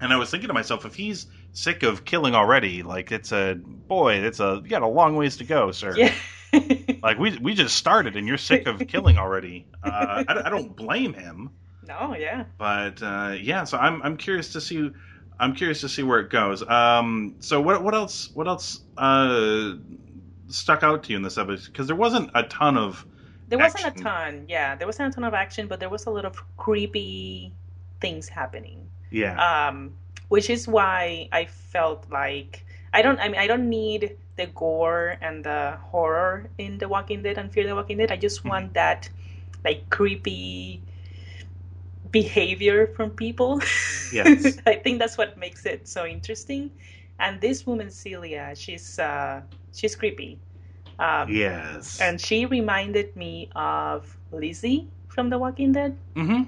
And 0.00 0.12
I 0.12 0.16
was 0.16 0.30
thinking 0.30 0.46
to 0.46 0.54
myself, 0.54 0.86
if 0.86 0.94
he's 0.94 1.26
sick 1.54 1.82
of 1.82 2.04
killing 2.04 2.36
already, 2.36 2.84
like 2.84 3.10
it's 3.10 3.32
a 3.32 3.56
boy, 3.56 4.14
it's 4.14 4.38
a 4.38 4.60
you 4.62 4.70
got 4.70 4.82
a 4.82 4.86
long 4.86 5.16
ways 5.16 5.36
to 5.38 5.44
go, 5.44 5.72
sir. 5.72 5.92
Yeah. 5.96 6.14
Like 7.02 7.18
we 7.18 7.38
we 7.38 7.54
just 7.54 7.76
started, 7.76 8.16
and 8.16 8.26
you're 8.26 8.38
sick 8.38 8.66
of 8.66 8.78
killing 8.88 9.18
already. 9.18 9.66
Uh, 9.82 10.24
I, 10.28 10.42
I 10.46 10.50
don't 10.50 10.74
blame 10.76 11.12
him. 11.14 11.50
no. 11.86 12.14
Yeah. 12.18 12.44
but 12.58 13.02
uh, 13.02 13.34
yeah, 13.40 13.64
so 13.64 13.78
I'm 13.78 14.02
I'm 14.02 14.16
curious 14.16 14.52
to 14.54 14.60
see 14.60 14.90
I'm 15.38 15.54
curious 15.54 15.80
to 15.82 15.88
see 15.88 16.02
where 16.02 16.20
it 16.20 16.30
goes. 16.30 16.66
Um, 16.68 17.36
so 17.40 17.60
what 17.60 17.82
what 17.84 17.94
else 17.94 18.30
what 18.34 18.48
else 18.48 18.80
uh, 18.96 19.74
stuck 20.48 20.82
out 20.82 21.04
to 21.04 21.10
you 21.10 21.16
in 21.16 21.22
this 21.22 21.38
episode? 21.38 21.66
Because 21.72 21.86
there 21.86 21.96
wasn't 21.96 22.30
a 22.34 22.42
ton 22.44 22.76
of 22.76 23.06
There 23.48 23.58
wasn't 23.58 23.86
action. 23.86 24.00
a 24.06 24.10
ton. 24.10 24.44
Yeah, 24.48 24.74
there 24.76 24.86
wasn't 24.86 25.12
a 25.12 25.14
ton 25.14 25.24
of 25.24 25.34
action, 25.34 25.68
but 25.68 25.78
there 25.80 25.88
was 25.88 26.06
a 26.06 26.10
lot 26.10 26.24
of 26.24 26.42
creepy 26.56 27.52
things 28.00 28.28
happening. 28.28 28.88
yeah 29.10 29.68
um, 29.68 29.94
which 30.28 30.50
is 30.50 30.68
why 30.68 31.28
I 31.32 31.46
felt 31.46 32.10
like 32.10 32.64
I 32.92 33.02
don't. 33.02 33.18
I 33.20 33.28
mean, 33.28 33.40
I 33.40 33.46
don't 33.46 33.68
need 33.70 34.16
the 34.38 34.46
gore 34.46 35.18
and 35.22 35.44
the 35.44 35.78
horror 35.92 36.50
in 36.58 36.78
The 36.78 36.88
Walking 36.88 37.22
Dead 37.22 37.38
and 37.38 37.52
Fear 37.52 37.66
the 37.68 37.76
Walking 37.76 37.98
Dead. 37.98 38.12
I 38.12 38.16
just 38.16 38.46
Mm-hmm. 38.46 38.48
want 38.48 38.74
that 38.74 39.10
like 39.64 39.90
creepy 39.90 40.84
behavior 42.10 42.86
from 42.86 43.10
people. 43.10 43.60
Yes. 44.10 44.60
I 44.66 44.76
think 44.76 45.00
that's 45.00 45.18
what 45.18 45.36
makes 45.38 45.66
it 45.66 45.88
so 45.88 46.06
interesting. 46.06 46.70
And 47.18 47.40
this 47.40 47.66
woman 47.66 47.90
Celia, 47.90 48.54
she's 48.56 48.98
uh, 48.98 49.42
she's 49.72 49.96
creepy. 49.96 50.40
Um, 50.98 51.44
yes 51.80 51.98
and 51.98 52.20
she 52.20 52.46
reminded 52.46 53.16
me 53.16 53.50
of 53.54 54.18
Lizzie 54.32 54.88
from 55.08 55.30
The 55.30 55.38
Walking 55.38 55.72
Dead 55.72 55.96
hmm 56.16 56.42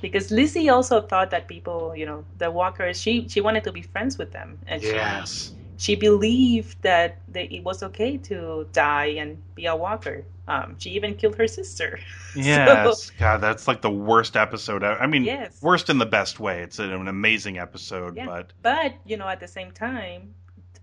because 0.00 0.30
Lizzie 0.30 0.68
also 0.68 1.00
thought 1.00 1.30
that 1.30 1.48
people, 1.48 1.94
you 1.96 2.06
know, 2.06 2.24
the 2.36 2.50
walkers, 2.50 3.00
she 3.00 3.28
she 3.28 3.40
wanted 3.40 3.64
to 3.64 3.72
be 3.72 3.82
friends 3.82 4.18
with 4.18 4.32
them, 4.32 4.58
and 4.66 4.82
yes 4.82 5.52
she 5.52 5.57
she 5.78 5.96
believed 5.96 6.82
that 6.82 7.18
they, 7.28 7.44
it 7.44 7.64
was 7.64 7.82
okay 7.82 8.18
to 8.18 8.68
die 8.72 9.16
and 9.18 9.38
be 9.54 9.66
a 9.66 9.76
walker. 9.76 10.26
Um, 10.48 10.76
she 10.78 10.90
even 10.90 11.14
killed 11.16 11.36
her 11.36 11.48
sister. 11.48 11.98
yes 12.36 13.10
God 13.18 13.38
that's 13.40 13.66
like 13.68 13.82
the 13.82 13.90
worst 13.90 14.36
episode 14.36 14.84
I 14.84 14.94
I 14.94 15.06
mean 15.06 15.24
Yes. 15.24 15.62
worst 15.62 15.90
in 15.90 15.98
the 15.98 16.06
best 16.06 16.40
way 16.40 16.62
it's 16.62 16.78
an 16.78 17.08
amazing 17.08 17.58
episode 17.58 18.16
Yeah. 18.16 18.26
but 18.26 18.52
But 18.62 18.94
you 19.06 19.16
know, 19.16 19.28
at 19.28 19.40
the 19.40 19.48
same 19.48 19.72
time, 19.72 20.34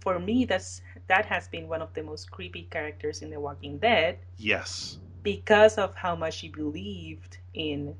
for 0.01 0.19
me, 0.19 0.45
that's 0.45 0.81
that 1.07 1.25
has 1.27 1.47
been 1.47 1.67
one 1.67 1.81
of 1.81 1.93
the 1.93 2.03
most 2.03 2.31
creepy 2.31 2.63
characters 2.63 3.21
in 3.21 3.29
The 3.31 3.39
Walking 3.39 3.77
Dead 3.77 4.19
yes 4.37 4.97
because 5.23 5.77
of 5.77 5.95
how 5.95 6.15
much 6.15 6.35
she 6.35 6.49
believed 6.49 7.37
in 7.53 7.95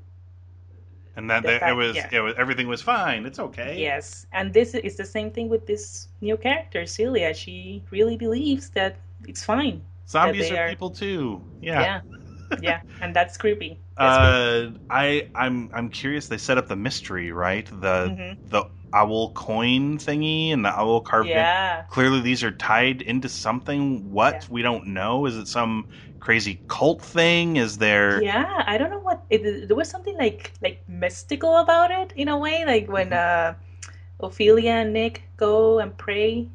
and 1.16 1.30
that, 1.30 1.42
The 1.42 1.68
it 1.68 1.72
was 1.72 1.96
yeah. 1.96 2.08
it 2.12 2.20
was 2.20 2.34
everything 2.36 2.68
was 2.68 2.82
fine 2.82 3.26
it's 3.26 3.38
okay 3.38 3.80
Yes, 3.80 4.26
and 4.32 4.52
this 4.52 4.74
is 4.74 4.96
the 4.96 5.04
same 5.04 5.30
thing 5.30 5.48
with 5.48 5.66
this 5.66 6.08
new 6.20 6.36
character, 6.36 6.86
Celia. 6.86 7.34
She 7.34 7.82
really 7.90 8.16
believes 8.16 8.70
that 8.70 8.96
it's 9.26 9.44
fine. 9.44 9.82
zombies 10.08 10.50
are 10.50 10.56
are- 10.64 10.68
people 10.68 10.90
too 10.90 11.42
Yeah, 11.60 11.80
yeah, 11.80 12.00
yeah. 12.60 12.80
and 13.00 13.14
that's 13.16 13.36
creepy. 13.36 13.80
Uh, 13.96 14.72
I 14.90 15.28
I'm 15.34 15.70
I'm 15.72 15.88
curious. 15.88 16.28
They 16.28 16.38
set 16.38 16.58
up 16.58 16.68
the 16.68 16.76
mystery, 16.76 17.32
right? 17.32 17.66
The 17.66 18.12
Mhm. 18.12 18.38
the 18.50 18.64
owl 18.92 19.32
coin 19.32 19.98
thingy 19.98 20.52
and 20.52 20.64
the 20.64 20.68
owl 20.68 21.00
carved. 21.00 21.28
in. 21.28 21.36
Yeah. 21.36 21.82
Clearly, 21.90 22.20
these 22.20 22.44
are 22.44 22.50
tied 22.52 23.02
into 23.02 23.28
something. 23.28 24.10
What 24.12 24.34
Yeah. 24.34 24.46
we 24.50 24.62
don't 24.62 24.88
know. 24.88 25.26
Is 25.26 25.36
it 25.36 25.48
some 25.48 25.86
crazy 26.26 26.62
cult 26.68 27.02
thing? 27.02 27.56
Is 27.56 27.78
there? 27.78 28.28
Yeah, 28.28 28.62
I 28.66 28.78
don't 28.78 28.90
know 28.90 29.00
what 29.00 29.24
it, 29.30 29.68
there 29.68 29.76
was 29.76 29.90
something 29.90 30.16
like 30.16 30.52
like 30.62 30.82
mystical 30.88 31.58
about 31.58 31.90
it 31.90 32.12
in 32.16 32.28
a 32.28 32.38
way, 32.38 32.64
like 32.64 32.88
when 32.88 33.12
Mm-hmm. 33.12 33.12
uh, 33.12 33.54
Ophelia 34.20 34.72
and 34.72 34.92
Nick 34.94 35.24
go 35.36 35.80
and 35.80 35.96
pray, 35.96 36.48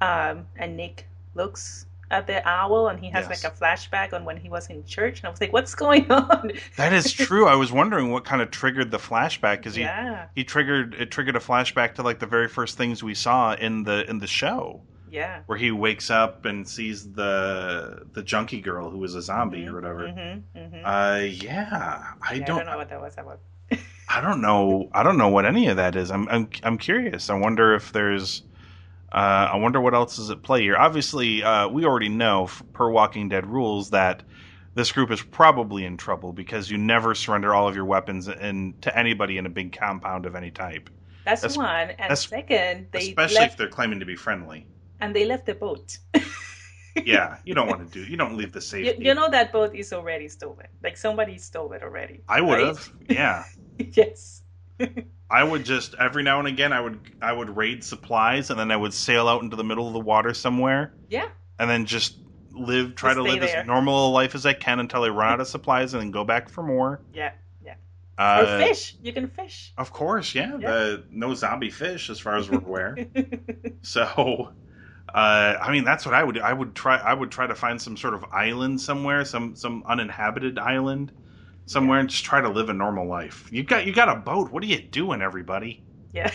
um, 0.00 0.46
and 0.56 0.76
Nick 0.76 1.08
looks 1.34 1.86
at 2.10 2.26
the 2.26 2.46
owl 2.48 2.88
and 2.88 3.00
he 3.00 3.10
has 3.10 3.28
Yes. 3.28 3.30
like 3.30 3.44
a 3.44 3.50
flashback 3.50 4.12
on 4.14 4.24
when 4.24 4.38
he 4.38 4.48
was 4.50 4.68
in 4.70 4.84
church, 4.84 5.20
and 5.20 5.26
I 5.26 5.30
was 5.30 5.40
like, 5.40 5.52
"What's 5.52 5.74
going 5.74 6.10
on?" 6.12 6.52
That 6.76 6.92
is 6.92 7.12
true. 7.12 7.46
I 7.46 7.54
was 7.54 7.72
wondering 7.72 8.10
what 8.10 8.24
kind 8.24 8.42
of 8.42 8.50
triggered 8.50 8.90
the 8.90 8.98
flashback 8.98 9.56
because 9.58 9.74
he 9.74 9.94
Yeah, 9.96 10.28
he 10.34 10.44
triggered 10.44 10.94
it 10.94 11.10
triggered 11.10 11.36
a 11.36 11.40
flashback 11.40 11.94
to 11.94 12.02
like 12.02 12.18
the 12.18 12.26
very 12.26 12.48
first 12.48 12.76
things 12.76 13.02
we 13.02 13.14
saw 13.14 13.54
in 13.54 13.84
the 13.84 14.08
in 14.08 14.18
the 14.18 14.26
show 14.26 14.84
yeah. 15.12 15.42
where 15.46 15.58
he 15.58 15.70
wakes 15.70 16.10
up 16.10 16.44
and 16.46 16.66
sees 16.66 17.12
the 17.12 18.06
the 18.14 18.22
junkie 18.22 18.60
girl 18.60 18.90
who 18.90 18.98
was 18.98 19.14
a 19.14 19.22
zombie 19.22 19.66
or 19.68 19.74
whatever. 19.74 20.08
Mm-hmm, 20.08 20.58
mm-hmm. 20.58 20.84
Uh, 20.84 21.18
yeah, 21.26 22.04
I 22.28 22.34
Yeah, 22.34 22.44
don't, 22.46 22.56
don't 22.58 22.66
know 22.66 22.78
what 22.78 22.88
that 22.88 23.00
was 23.00 23.14
about. 23.18 23.40
I 24.08 24.20
don't 24.20 24.40
know, 24.40 24.88
I 24.92 25.02
don't 25.02 25.16
know 25.18 25.28
what 25.28 25.46
any 25.46 25.68
of 25.68 25.76
that 25.76 25.94
is. 25.96 26.10
I'm, 26.10 26.28
I'm, 26.28 26.48
I'm 26.64 26.76
curious. 26.78 27.30
I 27.30 27.34
wonder 27.34 27.74
if 27.74 27.92
there's, 27.92 28.42
uh, 29.12 29.48
I 29.52 29.56
wonder 29.56 29.80
what 29.80 29.94
else 29.94 30.18
is 30.18 30.28
at 30.30 30.42
play 30.42 30.62
here. 30.62 30.76
Obviously, 30.76 31.42
uh, 31.42 31.68
we 31.68 31.84
already 31.86 32.08
know 32.10 32.44
f- 32.44 32.62
per 32.74 32.90
Walking 32.90 33.28
Dead 33.30 33.46
rules 33.46 33.90
that 33.90 34.22
this 34.74 34.90
group 34.92 35.10
is 35.10 35.22
probably 35.22 35.84
in 35.86 35.96
trouble 35.96 36.32
because 36.32 36.70
you 36.70 36.76
never 36.78 37.14
surrender 37.14 37.54
all 37.54 37.68
of 37.68 37.74
your 37.76 37.84
weapons 37.86 38.28
in, 38.28 38.74
to 38.82 38.98
anybody 38.98 39.38
in 39.38 39.46
a 39.46 39.50
big 39.50 39.72
compound 39.76 40.26
of 40.26 40.34
any 40.34 40.50
type, 40.50 40.90
That's 41.24 41.40
That's- 41.42 41.56
one, 41.56 41.90
and 41.90 41.98
that's- 41.98 42.26
second, 42.26 42.88
they 42.90 42.98
especially 43.08 43.44
if 43.44 43.56
they're 43.56 43.68
claiming 43.68 44.00
to 44.00 44.06
be 44.06 44.16
friendly. 44.16 44.66
And 45.02 45.14
they 45.14 45.26
left 45.26 45.44
the 45.44 45.54
boat. 45.54 45.98
Yeah, 47.06 47.38
you 47.46 47.54
don't 47.54 47.68
want 47.68 47.90
to 47.90 48.04
do. 48.04 48.04
You 48.10 48.18
don't 48.18 48.36
leave 48.36 48.52
the 48.52 48.58
You, 48.58 48.60
safety. 48.60 49.04
you 49.06 49.14
know 49.14 49.30
that 49.30 49.50
boat 49.50 49.74
is 49.74 49.94
already 49.94 50.28
stolen. 50.28 50.66
Like 50.82 50.98
somebody 50.98 51.38
stole 51.38 51.72
it 51.72 51.82
already. 51.82 52.20
I 52.28 52.42
would 52.42 52.58
right? 52.58 52.66
have. 52.66 52.92
Yeah. 53.08 53.44
yes. 53.78 54.42
I 55.30 55.42
would 55.42 55.64
just 55.64 55.94
every 55.98 56.22
now 56.22 56.38
and 56.38 56.48
again 56.48 56.70
I 56.74 56.82
would 56.82 57.00
I 57.22 57.32
would 57.32 57.56
raid 57.56 57.82
supplies 57.82 58.50
and 58.50 58.60
then 58.60 58.70
I 58.70 58.76
would 58.76 58.92
sail 58.92 59.26
out 59.26 59.40
into 59.42 59.56
the 59.56 59.64
middle 59.64 59.86
of 59.86 59.94
the 59.94 60.00
water 60.00 60.34
somewhere 60.34 60.92
Yeah. 61.08 61.28
and 61.58 61.70
then 61.70 61.86
just 61.86 62.18
live 62.50 62.94
try 62.94 63.14
Just 63.14 63.24
to 63.24 63.30
live 63.32 63.40
there. 63.40 63.60
as 63.60 63.66
normal 63.66 64.08
a 64.08 64.12
life 64.12 64.34
as 64.34 64.44
I 64.44 64.52
can 64.52 64.78
until 64.78 65.02
I 65.04 65.08
run 65.08 65.32
out 65.32 65.40
of 65.40 65.48
supplies 65.48 65.94
and 65.94 66.02
then 66.02 66.10
go 66.10 66.24
back 66.24 66.50
for 66.50 66.62
more. 66.62 67.00
Yeah. 67.14 67.32
Yeah. 67.64 67.76
Uh, 68.18 68.44
or 68.46 68.66
fish. 68.66 68.96
You 69.02 69.14
can 69.14 69.28
fish. 69.28 69.72
Of 69.78 69.94
course, 69.94 70.34
yeah. 70.34 70.58
Yeah. 70.58 70.70
The 70.70 71.04
no 71.10 71.32
zombie 71.32 71.70
fish 71.70 72.10
as 72.10 72.20
far 72.20 72.36
as 72.36 72.50
we're 72.50 72.58
aware. 72.58 72.98
so 73.80 74.52
uh, 75.14 75.58
I 75.60 75.70
mean 75.72 75.84
that's 75.84 76.04
what 76.04 76.14
I 76.14 76.22
would 76.24 76.36
do. 76.36 76.40
I 76.40 76.52
would 76.52 76.74
try 76.74 76.96
I 76.98 77.14
would 77.14 77.30
try 77.30 77.46
to 77.46 77.54
find 77.54 77.80
some 77.80 77.96
sort 77.96 78.14
of 78.14 78.24
island 78.32 78.80
somewhere, 78.80 79.24
some 79.24 79.54
some 79.56 79.82
uninhabited 79.86 80.58
island 80.58 81.12
somewhere 81.66 82.00
and 82.00 82.08
just 82.08 82.24
try 82.24 82.40
to 82.40 82.48
live 82.48 82.68
a 82.68 82.72
normal 82.72 83.06
life. 83.06 83.48
You 83.52 83.62
got 83.62 83.86
you 83.86 83.92
got 83.92 84.08
a 84.08 84.16
boat. 84.16 84.50
What 84.50 84.62
are 84.62 84.66
you 84.66 84.80
doing 84.80 85.22
everybody? 85.22 85.82
yeah. 86.12 86.30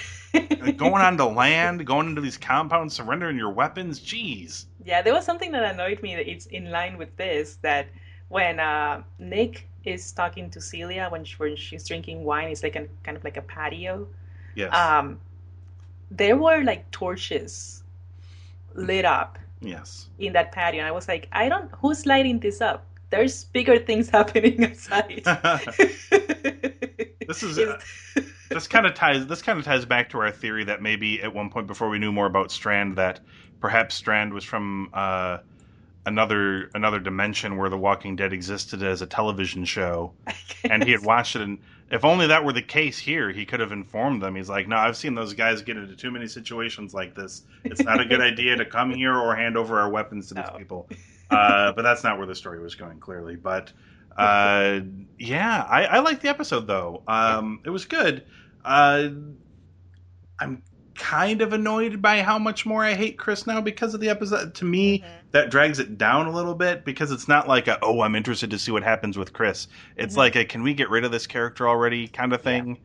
Going 0.77 1.01
onto 1.01 1.23
land, 1.23 1.85
going 1.85 2.07
into 2.07 2.21
these 2.21 2.37
compounds, 2.37 2.95
surrendering 2.95 3.37
your 3.37 3.51
weapons. 3.51 3.99
Jeez. 3.99 4.65
yeah, 4.83 5.01
there 5.01 5.13
was 5.13 5.25
something 5.25 5.51
that 5.51 5.63
annoyed 5.63 6.01
me 6.01 6.15
that 6.15 6.29
it's 6.29 6.47
in 6.47 6.71
line 6.71 6.97
with 6.97 7.15
this 7.15 7.57
that 7.61 7.87
when 8.29 8.59
uh, 8.59 9.03
Nick 9.19 9.67
is 9.83 10.11
talking 10.11 10.49
to 10.49 10.59
Celia 10.59 11.07
when, 11.09 11.23
she, 11.23 11.35
when 11.35 11.55
she's 11.55 11.87
drinking 11.87 12.23
wine, 12.23 12.49
it's 12.49 12.63
like 12.63 12.75
a 12.75 12.87
kind 13.03 13.15
of 13.15 13.23
like 13.23 13.37
a 13.37 13.41
patio. 13.41 14.07
Yes. 14.55 14.73
Um, 14.73 15.19
there 16.09 16.37
were 16.37 16.63
like 16.63 16.89
torches 16.91 17.83
lit 18.77 19.03
up 19.03 19.37
yes. 19.61 20.07
in 20.19 20.31
that 20.33 20.51
patio, 20.53 20.79
and 20.79 20.87
I 20.87 20.91
was 20.91 21.07
like, 21.07 21.27
I 21.33 21.49
don't. 21.49 21.69
Who's 21.81 22.05
lighting 22.05 22.39
this 22.39 22.61
up? 22.61 22.85
There's 23.09 23.43
bigger 23.45 23.77
things 23.79 24.09
happening 24.17 24.63
outside. 24.63 25.23
This 27.27 27.43
is- 27.43 27.57
It's- 27.57 27.83
this 28.49 28.67
kind 28.67 28.85
of 28.85 28.93
ties. 28.93 29.27
This 29.27 29.41
kind 29.41 29.59
of 29.59 29.65
ties 29.65 29.83
back 29.83 30.09
to 30.11 30.19
our 30.19 30.31
theory 30.31 30.63
that 30.63 30.81
maybe 30.81 31.21
at 31.21 31.33
one 31.33 31.49
point 31.49 31.67
before 31.67 31.89
we 31.89 31.99
knew 31.99 32.13
more 32.13 32.25
about 32.25 32.49
Strand, 32.51 32.95
that 32.95 33.19
perhaps 33.59 33.95
Strand 33.95 34.33
was 34.33 34.45
from 34.45 34.89
uh, 34.93 35.39
another 36.05 36.69
another 36.73 36.99
dimension 37.01 37.57
where 37.57 37.69
The 37.69 37.77
Walking 37.77 38.15
Dead 38.15 38.31
existed 38.31 38.81
as 38.83 39.01
a 39.01 39.05
television 39.05 39.65
show, 39.65 40.13
and 40.63 40.81
he 40.81 40.91
had 40.91 41.03
watched 41.03 41.35
it. 41.35 41.41
And 41.41 41.59
if 41.89 42.03
only 42.03 42.27
that 42.27 42.43
were 42.43 42.53
the 42.53 42.61
case 42.61 42.97
here, 42.99 43.31
he 43.31 43.45
could 43.45 43.59
have 43.59 43.71
informed 43.71 44.21
them. 44.21 44.35
He's 44.35 44.49
like, 44.49 44.67
"No, 44.67 44.75
I've 44.77 44.97
seen 44.97 45.15
those 45.15 45.33
guys 45.33 45.61
get 45.61 45.77
into 45.77 45.95
too 45.95 46.11
many 46.11 46.27
situations 46.27 46.93
like 46.93 47.15
this. 47.15 47.43
It's 47.63 47.81
not 47.81 47.99
a 48.01 48.05
good 48.05 48.21
idea 48.31 48.55
to 48.57 48.65
come 48.65 48.93
here 48.93 49.15
or 49.15 49.35
hand 49.35 49.57
over 49.57 49.79
our 49.79 49.89
weapons 49.89 50.27
to 50.29 50.33
these 50.35 50.45
No. 50.51 50.57
people." 50.57 50.89
Uh, 51.29 51.73
but 51.73 51.81
that's 51.81 52.03
not 52.03 52.17
where 52.17 52.27
the 52.27 52.35
story 52.35 52.59
was 52.59 52.75
going, 52.75 52.99
clearly. 52.99 53.35
But 53.35 53.71
uh, 54.17 54.79
yeah, 55.19 55.65
I, 55.69 55.85
I 55.85 55.99
like 55.99 56.21
the 56.21 56.29
episode 56.29 56.67
though. 56.67 57.03
Um, 57.07 57.61
it 57.65 57.69
was 57.69 57.85
good. 57.85 58.25
Uh, 58.65 59.09
I'm 60.39 60.61
kind 60.97 61.41
of 61.41 61.53
annoyed 61.53 62.01
by 62.01 62.21
how 62.21 62.37
much 62.39 62.65
more 62.65 62.83
I 62.83 62.93
hate 62.95 63.17
Chris 63.17 63.45
now 63.47 63.61
because 63.61 63.93
of 63.93 63.99
the 64.01 64.09
episode. 64.09 64.53
To 64.55 64.65
me, 64.65 64.99
Mhm. 64.99 65.03
that 65.31 65.49
drags 65.51 65.79
it 65.79 65.97
down 65.97 66.25
a 66.27 66.31
little 66.31 66.55
bit 66.55 66.83
because 66.85 67.11
it's 67.11 67.27
not 67.27 67.47
like 67.47 67.67
a 67.67 67.77
oh 67.81 68.01
I'm 68.01 68.15
interested 68.15 68.49
to 68.51 68.59
see 68.59 68.71
what 68.71 68.83
happens 68.83 69.17
with 69.17 69.33
Chris. 69.33 69.67
It's 69.95 70.15
Mhm. 70.15 70.17
like 70.17 70.35
a 70.35 70.45
can 70.45 70.63
we 70.63 70.73
get 70.73 70.89
rid 70.89 71.03
of 71.05 71.11
this 71.11 71.27
character 71.27 71.67
already 71.67 72.07
kind 72.07 72.33
of 72.33 72.41
thing. 72.41 72.79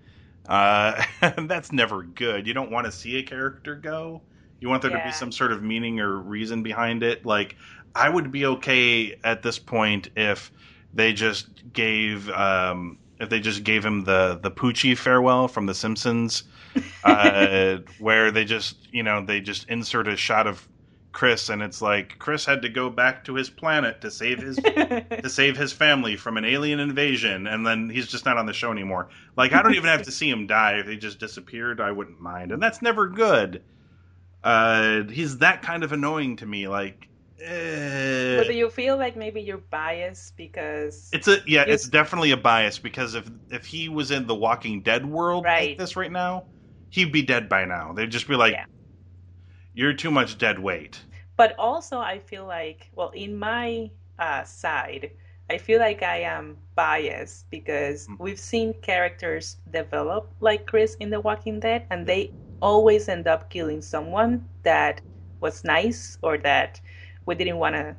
Uh, 0.48 1.02
that's 1.46 1.72
never 1.72 2.02
good. 2.02 2.46
You 2.46 2.54
don't 2.54 2.70
want 2.70 2.86
to 2.86 2.92
see 2.92 3.16
a 3.18 3.22
character 3.22 3.74
go. 3.74 4.22
You 4.60 4.68
want 4.68 4.82
there 4.82 4.90
to 4.92 5.02
be 5.04 5.12
some 5.12 5.32
sort 5.32 5.50
of 5.52 5.62
meaning 5.62 5.98
or 6.00 6.16
reason 6.18 6.62
behind 6.62 7.02
it. 7.02 7.24
Like 7.26 7.56
I 7.94 8.08
would 8.08 8.30
be 8.32 8.46
okay 8.46 9.16
at 9.24 9.42
this 9.42 9.58
point 9.58 10.10
if 10.16 10.52
they 10.94 11.12
just 11.12 11.48
gave 11.72 12.28
um, 12.30 12.98
if 13.22 13.30
they 13.30 13.40
just 13.40 13.64
gave 13.64 13.84
him 13.84 14.04
the 14.04 14.38
the 14.42 14.50
Poochie 14.50 14.96
farewell 14.96 15.48
from 15.48 15.66
The 15.66 15.74
Simpsons, 15.74 16.42
uh, 17.04 17.78
where 17.98 18.30
they 18.30 18.44
just 18.44 18.76
you 18.92 19.02
know 19.02 19.24
they 19.24 19.40
just 19.40 19.68
insert 19.68 20.08
a 20.08 20.16
shot 20.16 20.46
of 20.46 20.68
Chris 21.12 21.50
and 21.50 21.62
it's 21.62 21.82
like 21.82 22.18
Chris 22.18 22.44
had 22.46 22.62
to 22.62 22.68
go 22.68 22.88
back 22.90 23.24
to 23.24 23.34
his 23.34 23.50
planet 23.50 24.00
to 24.00 24.10
save 24.10 24.38
his 24.38 24.56
to 24.56 25.28
save 25.28 25.56
his 25.56 25.72
family 25.72 26.16
from 26.16 26.36
an 26.36 26.44
alien 26.44 26.80
invasion, 26.80 27.46
and 27.46 27.66
then 27.66 27.88
he's 27.90 28.08
just 28.08 28.24
not 28.24 28.38
on 28.38 28.46
the 28.46 28.52
show 28.52 28.72
anymore. 28.72 29.08
Like 29.36 29.52
I 29.52 29.62
don't 29.62 29.74
even 29.74 29.90
have 29.90 30.02
to 30.02 30.10
see 30.10 30.28
him 30.28 30.46
die 30.46 30.78
if 30.78 30.88
he 30.88 30.96
just 30.96 31.20
disappeared. 31.20 31.80
I 31.80 31.92
wouldn't 31.92 32.20
mind, 32.20 32.50
and 32.50 32.62
that's 32.62 32.82
never 32.82 33.08
good. 33.08 33.62
Uh, 34.42 35.04
he's 35.04 35.38
that 35.38 35.62
kind 35.62 35.84
of 35.84 35.92
annoying 35.92 36.36
to 36.36 36.46
me. 36.46 36.66
Like, 36.66 37.08
But 38.34 38.46
do 38.48 38.52
you 38.54 38.68
feel 38.70 38.96
like 38.98 39.16
maybe 39.16 39.40
you're 39.40 39.58
biased 39.58 40.36
because 40.36 41.12
it's 41.12 41.28
a 41.28 41.38
yeah, 41.46 41.64
it's 41.68 41.88
definitely 41.88 42.30
a 42.30 42.36
bias 42.36 42.78
because 42.78 43.14
if 43.14 43.28
if 43.50 43.66
he 43.66 43.88
was 43.88 44.10
in 44.10 44.26
the 44.26 44.34
Walking 44.34 44.82
Dead 44.82 45.04
world 45.04 45.52
like 45.58 45.76
Right. 45.76 45.76
this 45.76 45.96
right 45.96 46.10
now, 46.10 46.46
he'd 46.90 47.12
be 47.12 47.22
dead 47.22 47.48
by 47.48 47.64
now. 47.64 47.92
They'd 47.92 48.10
just 48.10 48.28
be 48.28 48.36
like, 48.36 48.54
Yeah. 48.54 48.64
"You're 49.74 49.92
too 49.92 50.10
much 50.10 50.38
dead 50.38 50.60
weight." 50.60 51.04
But 51.36 51.54
also, 51.58 51.98
I 51.98 52.18
feel 52.18 52.46
like, 52.46 52.88
well, 52.94 53.10
in 53.10 53.36
my 53.38 53.90
uh, 54.18 54.44
side, 54.44 55.10
I 55.50 55.58
feel 55.58 55.78
like 55.78 56.02
I 56.02 56.20
am 56.22 56.56
biased 56.74 57.50
because 57.50 58.08
Mm. 58.08 58.16
we've 58.18 58.38
seen 58.40 58.72
characters 58.80 59.58
develop 59.70 60.32
like 60.40 60.66
Chris 60.66 60.94
in 61.00 61.10
The 61.10 61.20
Walking 61.20 61.60
Dead, 61.60 61.86
and 61.90 62.06
they 62.06 62.32
always 62.62 63.08
end 63.10 63.26
up 63.26 63.50
killing 63.50 63.82
someone 63.82 64.48
that 64.62 65.02
was 65.40 65.64
nice 65.64 66.16
or 66.22 66.38
that 66.38 66.80
we 67.26 67.34
didn't 67.34 67.58
want 67.58 67.74
to 67.76 67.96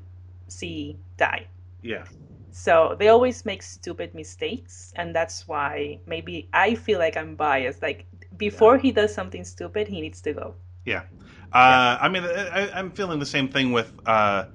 see 0.49 0.99
die. 1.17 1.47
Yeah, 1.81 2.05
So 2.51 2.95
they 2.97 3.07
always 3.09 3.43
make 3.45 3.61
stupid 3.63 4.13
mistakes, 4.15 4.93
and 4.95 5.13
that's 5.15 5.45
why 5.47 5.99
maybe 6.05 6.49
I 6.53 6.75
feel 6.75 6.99
like 6.99 7.17
I'm 7.17 7.35
biased. 7.35 7.81
Like, 7.81 8.05
before 8.37 8.77
he 8.77 8.91
does 8.93 9.13
something 9.13 9.43
stupid, 9.43 9.87
he 9.89 9.99
needs 10.01 10.21
to 10.21 10.33
go. 10.33 10.55
Yeah. 10.85 11.03
Uh, 11.51 11.97
I 12.01 12.09
mean, 12.09 12.23
I, 12.23 12.71
I'm 12.73 12.91
feeling 12.91 13.19
the 13.19 13.25
same 13.25 13.47
thing 13.49 13.71
with, 13.71 13.93
uh, 14.05 14.45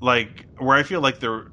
like, 0.00 0.48
where 0.58 0.76
I 0.78 0.84
feel 0.84 1.02
like 1.02 1.20
they're, 1.20 1.46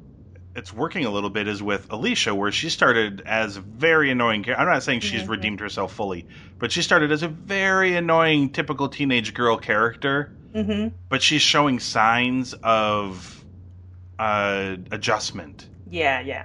it's 0.59 0.73
working 0.73 1.05
a 1.05 1.09
little 1.09 1.29
bit 1.29 1.47
is 1.47 1.63
with 1.63 1.87
Alicia, 1.89 2.35
where 2.35 2.51
she 2.51 2.69
started 2.69 3.21
as 3.25 3.55
a 3.57 3.61
very 3.61 4.11
annoying. 4.11 4.45
I'm 4.55 4.67
not 4.67 4.83
saying 4.83 4.99
she's 4.99 5.23
Mhm. 5.23 5.29
redeemed 5.29 5.59
herself 5.61 5.93
fully, 5.93 6.27
but 6.59 6.71
she 6.71 6.81
started 6.81 7.11
as 7.11 7.23
a 7.23 7.29
very 7.29 7.95
annoying, 7.95 8.49
typical 8.51 8.89
teenage 8.89 9.33
girl 9.33 9.57
character. 9.57 10.31
hmm 10.53 10.89
But 11.07 11.23
she's 11.23 11.41
showing 11.41 11.79
signs 11.79 12.53
of 12.61 13.43
uh, 14.19 14.75
adjustment. 14.91 15.69
Yeah, 15.89 16.19
yeah. 16.19 16.25
Yeah, 16.25 16.43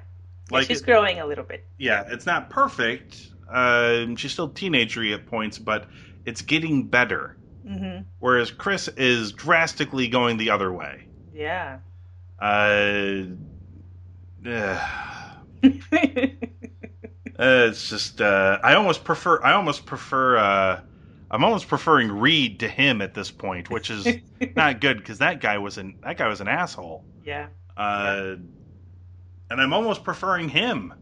Like 0.48 0.68
she's 0.68 0.80
it- 0.80 0.84
growing 0.86 1.18
a 1.18 1.26
little 1.26 1.42
bit. 1.42 1.66
Yeah, 1.76 2.04
it's 2.06 2.24
not 2.24 2.48
perfect. 2.50 3.18
Uh, 3.52 4.14
she's 4.16 4.30
still 4.32 4.48
teenagery 4.48 5.12
at 5.12 5.26
points, 5.26 5.58
but 5.58 5.88
it's 6.24 6.42
getting 6.42 6.86
better. 6.86 7.36
hmm 7.66 8.02
Whereas 8.20 8.52
Chris 8.52 8.86
is 8.96 9.32
drastically 9.32 10.06
going 10.06 10.36
the 10.36 10.50
other 10.50 10.72
way. 10.72 11.00
Yeah. 11.34 11.78
Uh, 12.38 13.34
ugh. 14.46 14.80
Uh, 17.36 17.66
it's 17.68 17.90
just 17.90 18.20
uh, 18.20 18.58
I 18.62 18.74
almost 18.74 19.02
prefer 19.02 19.42
I 19.42 19.54
almost 19.54 19.86
prefer 19.86 20.36
uh, 20.36 20.80
I'm 21.32 21.42
almost 21.42 21.66
preferring 21.66 22.12
Reed 22.12 22.60
to 22.60 22.68
him 22.68 23.02
at 23.02 23.12
this 23.12 23.32
point, 23.32 23.70
which 23.70 23.90
is 23.90 24.06
not 24.56 24.80
good 24.80 24.98
because 24.98 25.18
that 25.18 25.40
guy 25.40 25.58
was 25.58 25.76
an 25.76 25.98
that 26.04 26.16
guy 26.16 26.28
was 26.28 26.40
an 26.40 26.46
asshole. 26.46 27.04
Yeah. 27.24 27.48
Uh, 27.76 28.36
and 29.50 29.60
I'm 29.60 29.72
almost 29.72 30.04
preferring 30.04 30.48
him. 30.48 30.94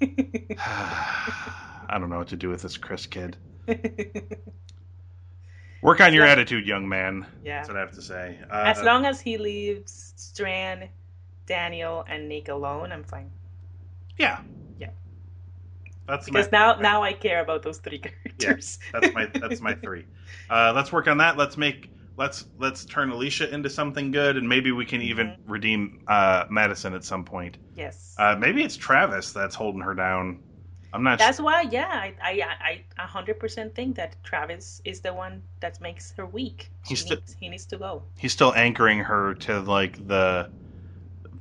I 0.00 1.96
don't 1.98 2.10
know 2.10 2.18
what 2.18 2.28
to 2.28 2.36
do 2.36 2.48
with 2.48 2.62
this 2.62 2.76
Chris 2.76 3.06
kid. 3.06 3.36
Work 5.82 6.00
on 6.00 6.14
your 6.14 6.26
Yeah. 6.26 6.32
attitude, 6.32 6.64
young 6.64 6.88
man. 6.88 7.26
Yeah. 7.44 7.56
That's 7.56 7.68
what 7.70 7.76
I 7.76 7.80
have 7.80 7.92
to 7.92 8.02
say. 8.02 8.38
Uh, 8.48 8.62
As 8.66 8.82
long 8.82 9.04
as 9.04 9.20
he 9.20 9.36
leaves 9.36 10.12
Strand, 10.14 10.88
Daniel, 11.50 12.04
and 12.08 12.28
Nick 12.28 12.48
alone, 12.48 12.92
I'm 12.92 13.02
fine. 13.02 13.30
yeah, 14.16 14.38
Yeah. 14.78 14.90
That's 16.06 16.26
Because 16.26 16.50
my, 16.52 16.58
now, 16.58 16.76
my- 16.76 16.82
now 16.82 17.02
I 17.02 17.12
care 17.12 17.40
about 17.40 17.62
those 17.62 17.78
three 17.78 17.98
characters. 18.06 18.78
that's 18.92 19.12
my 19.14 19.26
that's 19.34 19.60
my 19.60 19.74
three. 19.74 20.06
Uh, 20.50 20.72
let's 20.74 20.90
work 20.92 21.06
on 21.06 21.18
that. 21.18 21.36
Let's 21.36 21.56
make 21.56 21.90
let's 22.16 22.44
let's 22.58 22.84
turn 22.84 23.10
Alicia 23.10 23.52
into 23.54 23.68
something 23.70 24.10
good, 24.10 24.36
and 24.36 24.48
maybe 24.48 24.70
we 24.72 24.84
can 24.86 25.02
even 25.02 25.26
Mm-hmm. 25.28 25.52
redeem 25.52 25.82
uh, 26.08 26.44
Madison 26.50 26.94
at 26.94 27.04
some 27.04 27.24
point. 27.24 27.56
yes. 27.76 28.14
Uh, 28.18 28.34
maybe 28.38 28.62
it's 28.62 28.76
Travis 28.76 29.32
that's 29.32 29.54
holding 29.54 29.80
her 29.82 29.94
down. 29.94 30.42
I'm 30.92 31.02
not. 31.04 31.18
That's 31.18 31.40
why, 31.40 31.62
yeah, 31.70 31.86
I, 31.92 32.14
I, 32.22 32.82
I, 32.98 33.06
hundred 33.06 33.38
percent 33.38 33.74
think 33.74 33.94
that 33.96 34.16
Travis 34.24 34.80
is 34.84 35.00
the 35.00 35.12
one 35.14 35.42
that 35.60 35.80
makes 35.80 36.12
her 36.16 36.26
weak. 36.26 36.70
He's 36.86 37.04
the- 37.04 37.14
needs, 37.16 37.36
he 37.40 37.48
needs 37.48 37.66
to 37.66 37.76
go. 37.78 38.02
he's 38.18 38.32
still 38.32 38.52
anchoring 38.54 38.98
her 39.10 39.34
to 39.46 39.60
like 39.60 39.94
the 40.08 40.50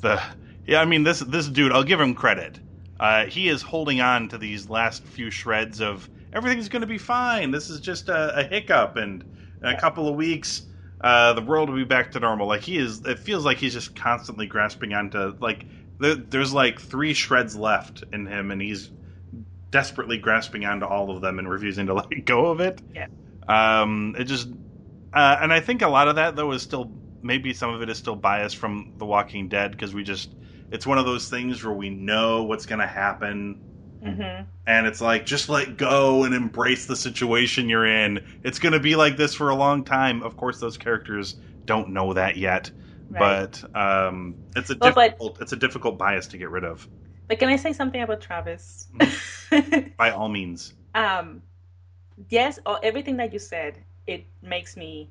the 0.01 0.21
yeah 0.65 0.81
i 0.81 0.85
mean 0.85 1.03
this 1.03 1.19
this 1.19 1.47
dude 1.47 1.71
i'll 1.71 1.83
give 1.83 1.99
him 1.99 2.13
credit. 2.15 2.59
Uh 2.99 3.25
he 3.25 3.47
is 3.47 3.61
holding 3.61 4.01
on 4.01 4.27
to 4.29 4.37
these 4.37 4.69
last 4.69 5.05
few 5.05 5.29
shreds 5.31 5.79
of 5.81 6.09
everything's 6.33 6.69
gonna 6.69 6.85
be 6.85 6.97
fine. 6.97 7.51
This 7.51 7.69
is 7.69 7.79
just 7.79 8.09
a, 8.09 8.39
a 8.39 8.43
hiccup 8.43 8.97
and 8.97 9.23
in 9.61 9.67
a 9.69 9.79
couple 9.79 10.07
of 10.07 10.15
weeks 10.15 10.63
uh 11.01 11.33
the 11.33 11.41
world 11.41 11.69
will 11.69 11.77
be 11.77 11.83
back 11.85 12.11
to 12.11 12.19
normal. 12.19 12.47
Like 12.47 12.61
he 12.61 12.77
is 12.77 13.05
it 13.05 13.19
feels 13.19 13.45
like 13.45 13.57
he's 13.57 13.73
just 13.73 13.95
constantly 13.95 14.47
grasping 14.47 14.93
onto 14.93 15.35
like 15.39 15.65
there, 15.99 16.15
there's 16.15 16.53
like 16.53 16.79
three 16.79 17.13
shreds 17.13 17.55
left 17.55 18.03
in 18.13 18.25
him 18.25 18.51
and 18.51 18.61
he's 18.61 18.91
desperately 19.71 20.17
grasping 20.17 20.65
onto 20.65 20.85
all 20.85 21.11
of 21.15 21.21
them 21.21 21.39
and 21.39 21.49
refusing 21.49 21.85
to 21.87 21.93
let 22.01 22.25
go 22.25 22.47
of 22.47 22.59
it. 22.59 22.81
Yeah. 22.93 23.07
um 23.47 24.15
it 24.17 24.25
just 24.25 24.49
uh, 25.13 25.37
and 25.41 25.51
I 25.51 25.59
think 25.59 25.81
a 25.81 25.87
lot 25.87 26.07
of 26.07 26.15
that 26.15 26.35
though 26.35 26.51
is 26.51 26.61
still 26.61 26.91
maybe 27.21 27.53
some 27.53 27.73
of 27.73 27.81
it 27.81 27.89
is 27.89 27.97
still 27.97 28.15
biased 28.15 28.57
from 28.57 28.93
The 28.97 29.05
Walking 29.05 29.47
Dead 29.49 29.71
because 29.71 29.93
we 29.93 30.03
just 30.03 30.35
it's 30.71 30.87
one 30.87 30.97
of 30.99 31.05
those 31.05 31.29
things 31.29 31.63
where 31.63 31.73
we 31.73 31.89
know 31.89 32.43
what's 32.43 32.65
going 32.65 32.79
to 32.79 32.87
happen 32.87 33.59
hmm 34.01 34.45
and 34.65 34.85
it's 34.85 35.01
like 35.01 35.25
just 35.25 35.49
let 35.49 35.77
go 35.77 36.23
and 36.23 36.33
embrace 36.33 36.85
the 36.85 36.95
situation 36.95 37.69
you're 37.69 37.85
in. 37.85 38.23
It's 38.43 38.59
going 38.59 38.73
to 38.73 38.79
be 38.79 38.95
like 38.95 39.17
this 39.17 39.33
for 39.33 39.49
a 39.49 39.55
long 39.55 39.83
time. 39.83 40.21
Of 40.21 40.35
course 40.35 40.59
those 40.59 40.77
characters 40.77 41.35
don't 41.65 41.89
know 41.89 42.13
that 42.13 42.37
yet. 42.37 42.71
Right. 43.09 43.19
But 43.19 43.63
um, 43.75 44.37
it's 44.55 44.69
a 44.69 44.75
Well, 44.79 44.91
but- 44.91 45.17
difficult 45.17 45.37
it's 45.41 45.53
a 45.53 45.57
difficult 45.57 45.97
bias 45.97 46.27
to 46.27 46.37
get 46.37 46.49
rid 46.49 46.63
of 46.63 46.87
But 47.27 47.39
can 47.39 47.49
I 47.49 47.55
say 47.55 47.73
something 47.73 48.01
about 48.01 48.21
Travis? 48.21 48.87
by 49.97 50.11
all 50.11 50.29
means. 50.29 50.73
um, 50.95 51.41
yes, 52.29 52.59
all, 52.65 52.79
everything 52.83 53.17
that 53.17 53.33
you 53.33 53.39
said, 53.39 53.83
it 54.07 54.25
makes 54.41 54.77
me 54.77 55.09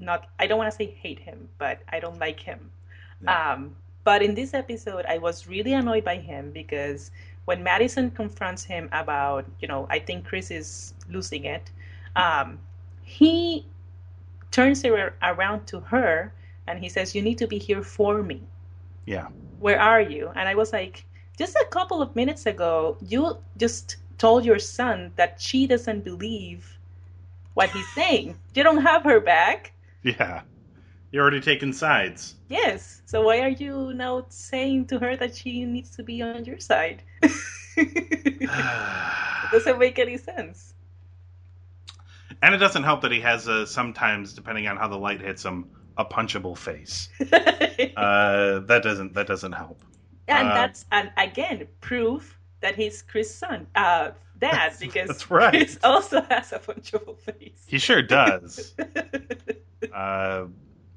not. 0.00 0.28
I 0.38 0.46
don't 0.46 0.58
want 0.58 0.70
to 0.70 0.76
say 0.76 0.86
hate 0.86 1.18
him, 1.18 1.48
but 1.58 1.80
I 1.88 2.00
don't 2.00 2.18
like 2.18 2.40
him. 2.40 2.70
Yeah. 3.22 3.52
Um, 3.52 3.76
but 4.04 4.22
in 4.22 4.34
this 4.34 4.54
episode, 4.54 5.04
I 5.06 5.18
was 5.18 5.46
really 5.46 5.74
annoyed 5.74 6.04
by 6.04 6.16
him 6.16 6.50
because 6.52 7.10
when 7.44 7.62
Madison 7.62 8.10
confronts 8.10 8.64
him 8.64 8.88
about, 8.92 9.44
you 9.60 9.68
know, 9.68 9.86
I 9.90 9.98
think 9.98 10.26
Chris 10.26 10.50
is 10.50 10.94
losing 11.08 11.44
it, 11.44 11.70
um, 12.16 12.58
he 13.02 13.66
turns 14.50 14.84
it 14.84 14.92
around 15.22 15.66
to 15.66 15.80
her 15.80 16.32
and 16.66 16.78
he 16.80 16.88
says, 16.88 17.14
"You 17.14 17.22
need 17.22 17.38
to 17.38 17.46
be 17.46 17.58
here 17.58 17.82
for 17.82 18.22
me." 18.22 18.42
Yeah. 19.06 19.28
where 19.58 19.78
are 19.80 20.00
you? 20.00 20.30
And 20.34 20.48
I 20.48 20.54
was 20.54 20.72
like, 20.72 21.04
just 21.36 21.54
a 21.56 21.66
couple 21.70 22.02
of 22.02 22.14
minutes 22.16 22.46
ago, 22.46 22.96
you 23.00 23.38
just 23.56 23.96
told 24.18 24.44
your 24.44 24.58
son 24.58 25.12
that 25.16 25.40
she 25.40 25.66
doesn't 25.66 26.04
believe 26.04 26.78
what 27.54 27.70
he's 27.70 27.88
saying. 27.92 28.38
You 28.54 28.62
don't 28.62 28.82
have 28.82 29.04
her 29.04 29.20
back. 29.20 29.72
Yeah. 30.02 30.42
You're 31.12 31.22
already 31.22 31.40
taking 31.40 31.72
sides. 31.72 32.36
Yes. 32.48 33.02
So 33.06 33.22
why 33.22 33.40
are 33.40 33.48
you 33.48 33.92
now 33.94 34.26
saying 34.28 34.86
to 34.86 34.98
her 35.00 35.16
that 35.16 35.34
she 35.34 35.64
needs 35.64 35.90
to 35.96 36.02
be 36.04 36.22
on 36.22 36.44
your 36.44 36.60
side? 36.60 37.02
doesn't 39.50 39.78
make 39.78 39.98
any 39.98 40.16
sense. 40.16 40.74
And 42.42 42.54
it 42.54 42.58
doesn't 42.58 42.84
help 42.84 43.02
that 43.02 43.12
he 43.12 43.20
has 43.20 43.48
a 43.48 43.66
sometimes, 43.66 44.32
depending 44.32 44.66
on 44.68 44.76
how 44.76 44.88
the 44.88 44.96
light 44.96 45.20
hits 45.20 45.44
him, 45.44 45.68
a 45.96 46.04
punchable 46.04 46.56
face. 46.56 47.08
Uh, 47.96 48.60
that 48.60 48.82
doesn't 48.82 49.14
that 49.14 49.26
doesn't 49.26 49.52
help. 49.52 49.82
and 50.28 50.48
uh, 50.48 50.54
that's 50.54 50.84
and 50.92 51.10
again 51.16 51.66
proof 51.80 52.38
that 52.60 52.76
he's 52.76 53.02
Chris' 53.02 53.34
son, 53.34 53.66
uh, 53.74 54.10
dad, 54.38 54.74
because 54.78 55.08
that's 55.08 55.30
right. 55.30 55.50
Chris 55.50 55.78
also 55.82 56.20
has 56.22 56.52
a 56.52 56.58
punchable 56.58 57.18
face. 57.18 57.64
He 57.66 57.78
sure 57.78 58.02
does. 58.02 58.74
uh, 60.00 60.46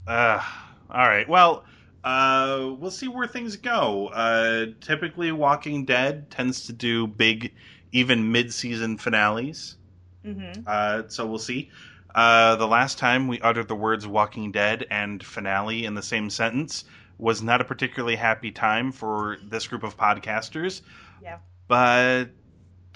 uh, 0.07 0.43
all 0.89 1.07
right. 1.07 1.27
Well, 1.27 1.65
uh, 2.03 2.73
we'll 2.77 2.91
see 2.91 3.07
where 3.07 3.27
things 3.27 3.57
go. 3.57 4.07
Uh, 4.09 4.67
typically, 4.81 5.31
Walking 5.31 5.85
Dead 5.85 6.29
tends 6.29 6.65
to 6.67 6.73
do 6.73 7.07
big, 7.07 7.53
even 7.91 8.31
mid-season 8.31 8.97
finales. 8.97 9.77
hmm 10.23 10.61
Uh, 10.67 11.03
so 11.07 11.25
we'll 11.27 11.39
see. 11.39 11.71
Uh, 12.15 12.55
the 12.57 12.67
last 12.67 12.97
time 12.99 13.27
we 13.27 13.39
uttered 13.41 13.67
the 13.67 13.75
words 13.75 14.07
Walking 14.07 14.51
Dead 14.51 14.85
and 14.91 15.23
finale 15.23 15.85
in 15.85 15.95
the 15.95 16.03
same 16.03 16.29
sentence 16.29 16.85
was 17.17 17.41
not 17.41 17.61
a 17.61 17.65
particularly 17.65 18.15
happy 18.15 18.51
time 18.51 18.91
for 18.91 19.37
this 19.43 19.67
group 19.67 19.83
of 19.83 19.97
podcasters. 19.97 20.81
Yeah. 21.21 21.39
But 21.67 22.29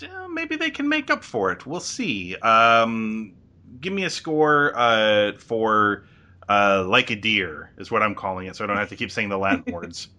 uh, 0.04 0.28
maybe 0.30 0.56
they 0.56 0.72
can 0.72 0.90
make 0.90 1.10
up 1.10 1.24
for 1.24 1.52
it. 1.52 1.66
We'll 1.66 1.80
see. 1.80 2.36
Um, 2.38 3.37
give 3.80 3.94
me 3.94 4.04
a 4.04 4.10
score 4.10 4.74
uh, 4.76 5.34
for 5.38 6.06
uh, 6.50 6.86
Like 6.88 7.10
a 7.12 7.16
Deer, 7.16 7.72
is 7.78 7.92
what 7.92 8.02
I'm 8.02 8.16
calling 8.16 8.48
it, 8.48 8.56
so 8.56 8.64
I 8.64 8.68
don't 8.68 8.78
have 8.78 8.90
to 8.90 8.96
keep 8.96 9.12
saying 9.12 9.30
the 9.30 9.38
Latin 9.38 9.64
words. 9.74 10.10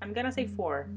I'm 0.00 0.12
gonna 0.12 0.32
say 0.32 0.46
four. 0.46 0.88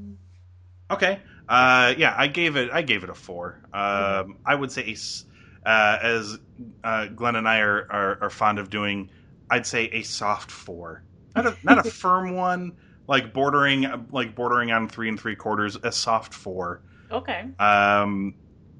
Okay. 0.90 1.20
Uh, 1.48 1.94
yeah, 1.96 2.14
I 2.16 2.26
gave 2.26 2.56
it. 2.56 2.70
I 2.72 2.82
gave 2.82 3.04
it 3.04 3.10
a 3.10 3.14
four. 3.14 3.60
Um, 3.72 4.38
I 4.44 4.54
would 4.54 4.72
say, 4.72 4.82
a 4.82 5.68
uh, 5.68 5.98
as 6.02 6.38
uh, 6.82 7.06
Glenn 7.06 7.36
and 7.36 7.48
I 7.48 7.60
are, 7.60 7.86
are 7.90 8.18
are 8.22 8.30
fond 8.30 8.58
of 8.58 8.70
doing, 8.70 9.10
I'd 9.50 9.66
say 9.66 9.84
a 9.92 10.02
soft 10.02 10.50
four, 10.50 11.04
not 11.34 11.46
a 11.46 11.56
not 11.62 11.86
a 11.86 11.90
firm 11.90 12.34
one, 12.34 12.76
like 13.06 13.32
bordering 13.32 14.06
like 14.10 14.34
bordering 14.34 14.72
on 14.72 14.88
three 14.88 15.08
and 15.08 15.18
three 15.18 15.36
quarters. 15.36 15.76
A 15.82 15.92
soft 15.92 16.34
four. 16.34 16.82
Okay. 17.10 17.46
Um, 17.58 18.34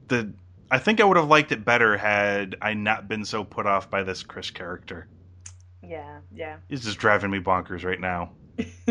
the 0.09 0.33
I 0.71 0.79
think 0.79 1.01
I 1.01 1.05
would 1.05 1.17
have 1.17 1.29
liked 1.29 1.53
it 1.53 1.65
better 1.65 1.97
had 1.97 2.57
I 2.61 2.75
not 2.75 3.09
been 3.09 3.25
so 3.25 3.45
put 3.45 3.67
off 3.67 3.91
by 3.91 4.03
this 4.03 4.23
Chris 4.23 4.51
character. 4.51 5.09
Yeah, 5.83 6.21
yeah. 6.35 6.57
He's 6.69 6.85
just 6.85 6.99
driving 6.99 7.31
me 7.31 7.39
bonkers 7.39 7.85
right 7.85 8.01
now. 8.01 8.33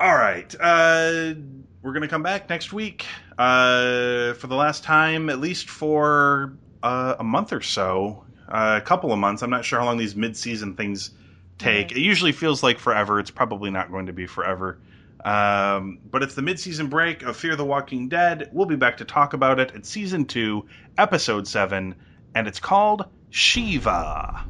All 0.00 0.16
right. 0.16 0.54
Uh, 0.58 1.34
we're 1.82 1.92
going 1.92 2.02
to 2.02 2.08
come 2.08 2.22
back 2.22 2.48
next 2.48 2.72
week 2.72 3.06
uh, 3.38 4.32
for 4.34 4.46
the 4.46 4.56
last 4.56 4.84
time, 4.84 5.28
at 5.28 5.38
least 5.38 5.68
for 5.68 6.56
uh, 6.82 7.16
a 7.18 7.24
month 7.24 7.52
or 7.52 7.60
so, 7.60 8.24
uh, 8.48 8.80
a 8.82 8.84
couple 8.84 9.12
of 9.12 9.18
months. 9.18 9.42
I'm 9.42 9.50
not 9.50 9.64
sure 9.64 9.78
how 9.78 9.84
long 9.84 9.98
these 9.98 10.16
mid-season 10.16 10.74
things 10.76 11.10
take. 11.58 11.92
It 11.92 12.00
usually 12.00 12.32
feels 12.32 12.62
like 12.62 12.78
forever. 12.78 13.20
It's 13.20 13.30
probably 13.30 13.70
not 13.70 13.90
going 13.90 14.06
to 14.06 14.12
be 14.12 14.26
forever. 14.26 14.78
Um, 15.24 16.00
but 16.10 16.22
it's 16.22 16.34
the 16.34 16.42
mid-season 16.42 16.88
break 16.88 17.22
of 17.22 17.36
Fear 17.36 17.56
the 17.56 17.64
Walking 17.64 18.08
Dead. 18.08 18.50
We'll 18.52 18.66
be 18.66 18.76
back 18.76 18.96
to 18.96 19.04
talk 19.04 19.34
about 19.34 19.60
it 19.60 19.72
at 19.74 19.86
season 19.86 20.24
two, 20.24 20.66
episode 20.98 21.46
seven, 21.46 21.94
and 22.34 22.48
it's 22.48 22.58
called 22.58 23.04
Shiva. 23.30 24.44